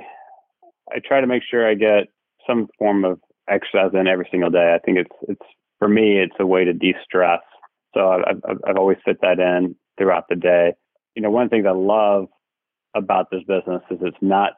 I 0.90 1.00
try 1.06 1.20
to 1.20 1.28
make 1.28 1.44
sure 1.50 1.70
I 1.70 1.74
get 1.74 2.08
some 2.48 2.70
form 2.80 3.04
of 3.04 3.20
exercise 3.50 3.92
in 3.94 4.08
every 4.08 4.28
single 4.32 4.50
day. 4.50 4.74
I 4.74 4.80
think 4.80 4.98
it's 4.98 5.16
it's 5.28 5.52
for 5.80 5.90
me 5.90 6.20
it's 6.20 6.36
a 6.40 6.46
way 6.46 6.64
to 6.64 6.74
de-stress. 6.74 7.42
So 7.94 8.10
I've 8.10 8.42
I've, 8.68 8.78
always 8.78 8.98
fit 9.04 9.20
that 9.22 9.40
in 9.40 9.76
throughout 9.98 10.26
the 10.30 10.36
day. 10.36 10.74
You 11.16 11.22
know, 11.22 11.30
one 11.30 11.50
things 11.50 11.66
I 11.68 11.72
love 11.72 12.28
about 12.96 13.30
this 13.32 13.42
business 13.42 13.82
is 13.90 14.00
it's 14.02 14.18
not 14.22 14.54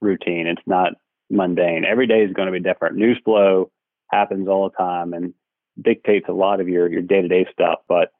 routine. 0.00 0.46
It's 0.46 0.62
not 0.66 0.92
mundane. 1.30 1.84
Every 1.84 2.06
day 2.06 2.22
is 2.22 2.32
going 2.32 2.46
to 2.46 2.52
be 2.52 2.60
different. 2.60 2.96
News 2.96 3.18
flow 3.24 3.70
happens 4.10 4.48
all 4.48 4.68
the 4.68 4.76
time 4.76 5.12
and 5.12 5.34
dictates 5.80 6.26
a 6.28 6.32
lot 6.32 6.60
of 6.60 6.68
your 6.68 6.90
your 6.90 7.02
day 7.02 7.22
to 7.22 7.28
day 7.28 7.46
stuff. 7.52 7.80
But 7.88 8.12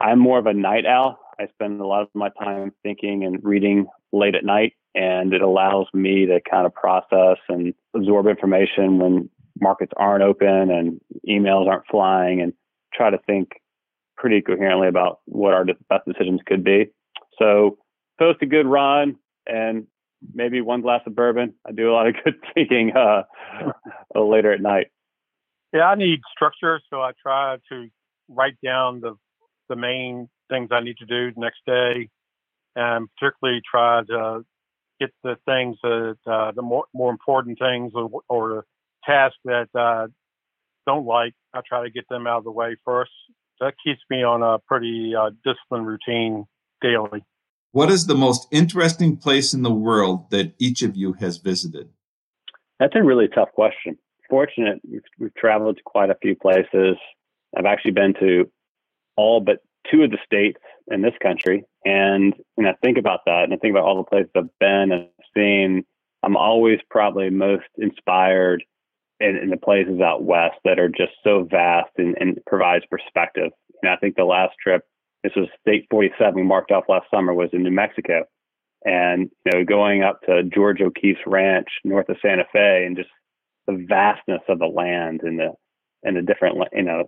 I'm 0.00 0.18
more 0.18 0.38
of 0.38 0.46
a 0.46 0.54
night 0.54 0.86
owl. 0.86 1.18
I 1.38 1.46
spend 1.48 1.80
a 1.80 1.86
lot 1.86 2.02
of 2.02 2.08
my 2.14 2.30
time 2.42 2.72
thinking 2.82 3.24
and 3.24 3.42
reading 3.42 3.86
late 4.12 4.34
at 4.34 4.44
night, 4.44 4.74
and 4.94 5.32
it 5.32 5.42
allows 5.42 5.86
me 5.94 6.26
to 6.26 6.40
kind 6.48 6.66
of 6.66 6.74
process 6.74 7.38
and 7.48 7.72
absorb 7.94 8.26
information 8.26 8.98
when 8.98 9.30
markets 9.60 9.92
aren't 9.96 10.22
open 10.22 10.70
and 10.70 11.00
emails 11.28 11.68
aren't 11.68 11.86
flying, 11.90 12.40
and 12.40 12.52
try 12.92 13.10
to 13.10 13.18
think 13.26 13.59
pretty 14.20 14.42
coherently 14.42 14.86
about 14.86 15.20
what 15.24 15.54
our 15.54 15.64
best 15.64 16.04
decisions 16.06 16.40
could 16.46 16.62
be. 16.62 16.90
So, 17.38 17.78
post 18.18 18.42
a 18.42 18.46
good 18.46 18.66
run 18.66 19.16
and 19.46 19.86
maybe 20.34 20.60
one 20.60 20.82
glass 20.82 21.00
of 21.06 21.16
bourbon. 21.16 21.54
I 21.66 21.72
do 21.72 21.90
a 21.90 21.94
lot 21.94 22.06
of 22.06 22.14
good 22.24 22.34
thinking 22.54 22.92
uh, 22.94 23.22
later 24.14 24.52
at 24.52 24.60
night. 24.60 24.88
Yeah, 25.72 25.84
I 25.84 25.94
need 25.94 26.20
structure, 26.34 26.80
so 26.90 27.00
I 27.00 27.12
try 27.22 27.56
to 27.70 27.88
write 28.28 28.58
down 28.62 29.00
the 29.00 29.14
the 29.68 29.76
main 29.76 30.28
things 30.48 30.68
I 30.72 30.80
need 30.80 30.96
to 30.98 31.06
do 31.06 31.32
next 31.36 31.60
day, 31.64 32.08
and 32.74 33.08
particularly 33.16 33.62
try 33.68 34.02
to 34.08 34.44
get 34.98 35.10
the 35.22 35.36
things 35.46 35.76
that 35.82 36.18
uh, 36.26 36.52
the 36.52 36.62
more 36.62 36.84
more 36.92 37.10
important 37.10 37.58
things 37.58 37.92
or, 37.94 38.10
or 38.28 38.64
tasks 39.04 39.38
that 39.44 39.68
uh, 39.74 40.08
don't 40.86 41.06
like. 41.06 41.34
I 41.54 41.60
try 41.66 41.84
to 41.84 41.90
get 41.90 42.08
them 42.08 42.26
out 42.26 42.38
of 42.38 42.44
the 42.44 42.50
way 42.50 42.76
first. 42.84 43.12
That 43.60 43.74
keeps 43.84 44.00
me 44.08 44.22
on 44.22 44.42
a 44.42 44.58
pretty 44.58 45.14
uh, 45.14 45.30
disciplined 45.44 45.86
routine 45.86 46.46
daily. 46.80 47.22
What 47.72 47.90
is 47.90 48.06
the 48.06 48.14
most 48.14 48.48
interesting 48.50 49.16
place 49.16 49.54
in 49.54 49.62
the 49.62 49.72
world 49.72 50.30
that 50.30 50.54
each 50.58 50.82
of 50.82 50.96
you 50.96 51.12
has 51.14 51.36
visited? 51.36 51.90
That's 52.80 52.96
a 52.96 53.02
really 53.02 53.28
tough 53.28 53.52
question. 53.52 53.96
Fortunate, 54.28 54.80
we've, 54.90 55.02
we've 55.18 55.34
traveled 55.34 55.76
to 55.76 55.82
quite 55.84 56.10
a 56.10 56.16
few 56.22 56.34
places. 56.34 56.96
I've 57.56 57.66
actually 57.66 57.92
been 57.92 58.14
to 58.20 58.50
all 59.16 59.40
but 59.40 59.58
two 59.90 60.02
of 60.02 60.10
the 60.10 60.18
states 60.24 60.60
in 60.90 61.02
this 61.02 61.14
country. 61.22 61.64
And 61.84 62.34
when 62.54 62.66
I 62.66 62.74
think 62.82 62.98
about 62.98 63.20
that 63.26 63.44
and 63.44 63.52
I 63.52 63.56
think 63.56 63.72
about 63.72 63.84
all 63.84 63.96
the 63.96 64.04
places 64.04 64.30
I've 64.34 64.58
been 64.58 64.92
and 64.92 65.08
seen, 65.36 65.84
I'm 66.22 66.36
always 66.36 66.78
probably 66.90 67.30
most 67.30 67.66
inspired 67.78 68.64
in 69.20 69.50
the 69.50 69.56
places 69.56 70.00
out 70.00 70.22
west 70.24 70.56
that 70.64 70.78
are 70.78 70.88
just 70.88 71.12
so 71.22 71.46
vast 71.50 71.90
and, 71.98 72.16
and 72.18 72.38
provides 72.46 72.84
perspective. 72.90 73.50
And 73.82 73.90
I 73.90 73.96
think 73.96 74.16
the 74.16 74.24
last 74.24 74.54
trip, 74.62 74.82
this 75.22 75.32
was 75.36 75.48
State 75.60 75.86
47 75.90 76.34
we 76.34 76.42
marked 76.42 76.70
off 76.70 76.84
last 76.88 77.06
summer, 77.10 77.34
was 77.34 77.50
in 77.52 77.62
New 77.62 77.70
Mexico. 77.70 78.24
And, 78.84 79.30
you 79.44 79.52
know, 79.52 79.64
going 79.64 80.02
up 80.02 80.20
to 80.22 80.42
Georgia 80.42 80.84
O'Keeffe's 80.84 81.20
ranch 81.26 81.68
north 81.84 82.08
of 82.08 82.16
Santa 82.22 82.44
Fe 82.50 82.84
and 82.86 82.96
just 82.96 83.10
the 83.66 83.84
vastness 83.86 84.40
of 84.48 84.58
the 84.58 84.66
land 84.66 85.20
and 85.22 85.38
the, 85.38 85.52
and 86.02 86.16
the 86.16 86.22
different, 86.22 86.56
you 86.72 86.82
know, 86.82 87.04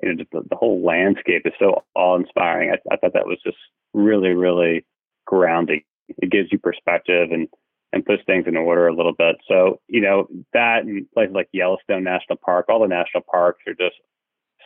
you 0.00 0.14
know, 0.14 0.24
the, 0.30 0.42
the 0.48 0.56
whole 0.56 0.84
landscape 0.84 1.42
is 1.44 1.52
so 1.58 1.82
awe-inspiring. 1.96 2.70
I, 2.70 2.94
I 2.94 2.96
thought 2.96 3.14
that 3.14 3.26
was 3.26 3.38
just 3.44 3.56
really, 3.94 4.30
really 4.30 4.86
grounding. 5.26 5.82
It 6.08 6.30
gives 6.30 6.52
you 6.52 6.58
perspective 6.58 7.32
and 7.32 7.48
and 7.92 8.04
puts 8.04 8.22
things 8.26 8.44
in 8.46 8.56
order 8.56 8.88
a 8.88 8.94
little 8.94 9.14
bit. 9.14 9.36
So, 9.48 9.80
you 9.88 10.00
know, 10.00 10.28
that 10.52 10.84
and 10.84 11.10
places 11.12 11.34
like 11.34 11.48
Yellowstone 11.52 12.04
National 12.04 12.38
Park, 12.44 12.66
all 12.68 12.80
the 12.80 12.88
national 12.88 13.22
parks 13.30 13.62
are 13.66 13.74
just 13.74 13.96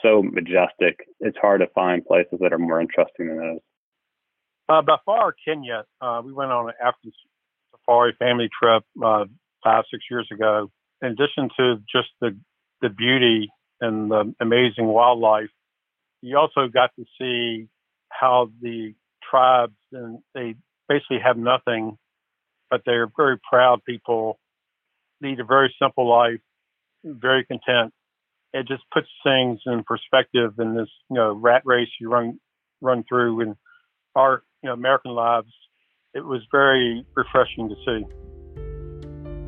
so 0.02 0.22
majestic. 0.22 1.06
It's 1.20 1.38
hard 1.40 1.60
to 1.60 1.68
find 1.68 2.04
places 2.04 2.38
that 2.40 2.52
are 2.52 2.58
more 2.58 2.80
interesting 2.80 3.28
than 3.28 3.38
those. 3.38 3.60
Uh, 4.68 4.82
by 4.82 4.96
far, 5.04 5.34
Kenya. 5.44 5.84
Uh, 6.00 6.22
we 6.24 6.32
went 6.32 6.50
on 6.50 6.68
an 6.68 6.74
African 6.80 7.12
safari 7.70 8.14
family 8.18 8.48
trip 8.60 8.84
uh, 9.04 9.24
five, 9.62 9.84
six 9.90 10.04
years 10.10 10.28
ago. 10.32 10.70
In 11.02 11.08
addition 11.08 11.50
to 11.58 11.76
just 11.92 12.08
the 12.20 12.36
the 12.80 12.88
beauty 12.88 13.50
and 13.80 14.10
the 14.10 14.34
amazing 14.40 14.86
wildlife, 14.86 15.50
you 16.20 16.36
also 16.36 16.68
got 16.68 16.90
to 16.96 17.04
see 17.20 17.68
how 18.08 18.50
the 18.60 18.94
tribes 19.28 19.76
and 19.92 20.18
they 20.34 20.54
basically 20.88 21.18
have 21.24 21.36
nothing, 21.36 21.98
but 22.72 22.80
they're 22.86 23.12
very 23.18 23.38
proud 23.38 23.84
people, 23.84 24.40
lead 25.20 25.38
a 25.38 25.44
very 25.44 25.72
simple 25.80 26.08
life, 26.08 26.40
very 27.04 27.44
content. 27.44 27.92
It 28.54 28.66
just 28.66 28.82
puts 28.92 29.08
things 29.22 29.60
in 29.66 29.84
perspective 29.84 30.54
in 30.58 30.74
this, 30.74 30.88
you 31.10 31.16
know, 31.16 31.32
rat 31.32 31.62
race 31.66 31.90
you 32.00 32.10
run 32.10 32.40
run 32.80 33.04
through 33.06 33.42
in 33.42 33.56
our, 34.16 34.42
you 34.62 34.68
know, 34.68 34.72
American 34.72 35.12
lives. 35.12 35.52
It 36.14 36.24
was 36.24 36.40
very 36.50 37.04
refreshing 37.14 37.68
to 37.68 37.74
see. 37.84 38.06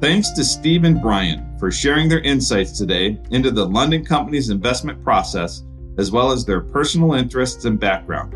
Thanks 0.01 0.31
to 0.33 0.45
Steve 0.45 0.85
and 0.85 1.01
Brian 1.01 1.59
for 1.59 1.71
sharing 1.71 2.11
their 2.11 2.21
insights 2.21 2.77
today 2.77 3.19
into 3.31 3.51
the 3.51 3.67
London 3.67 4.05
Company's 4.05 4.51
investment 4.51 5.03
process, 5.03 5.63
as 5.97 6.11
well 6.11 6.31
as 6.31 6.45
their 6.45 6.61
personal 6.61 7.15
interests 7.15 7.65
and 7.65 7.81
background. 7.81 8.35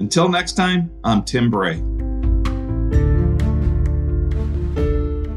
Until 0.00 0.28
next 0.28 0.54
time, 0.54 0.90
I'm 1.04 1.22
Tim 1.22 1.50
Bray. 1.50 1.82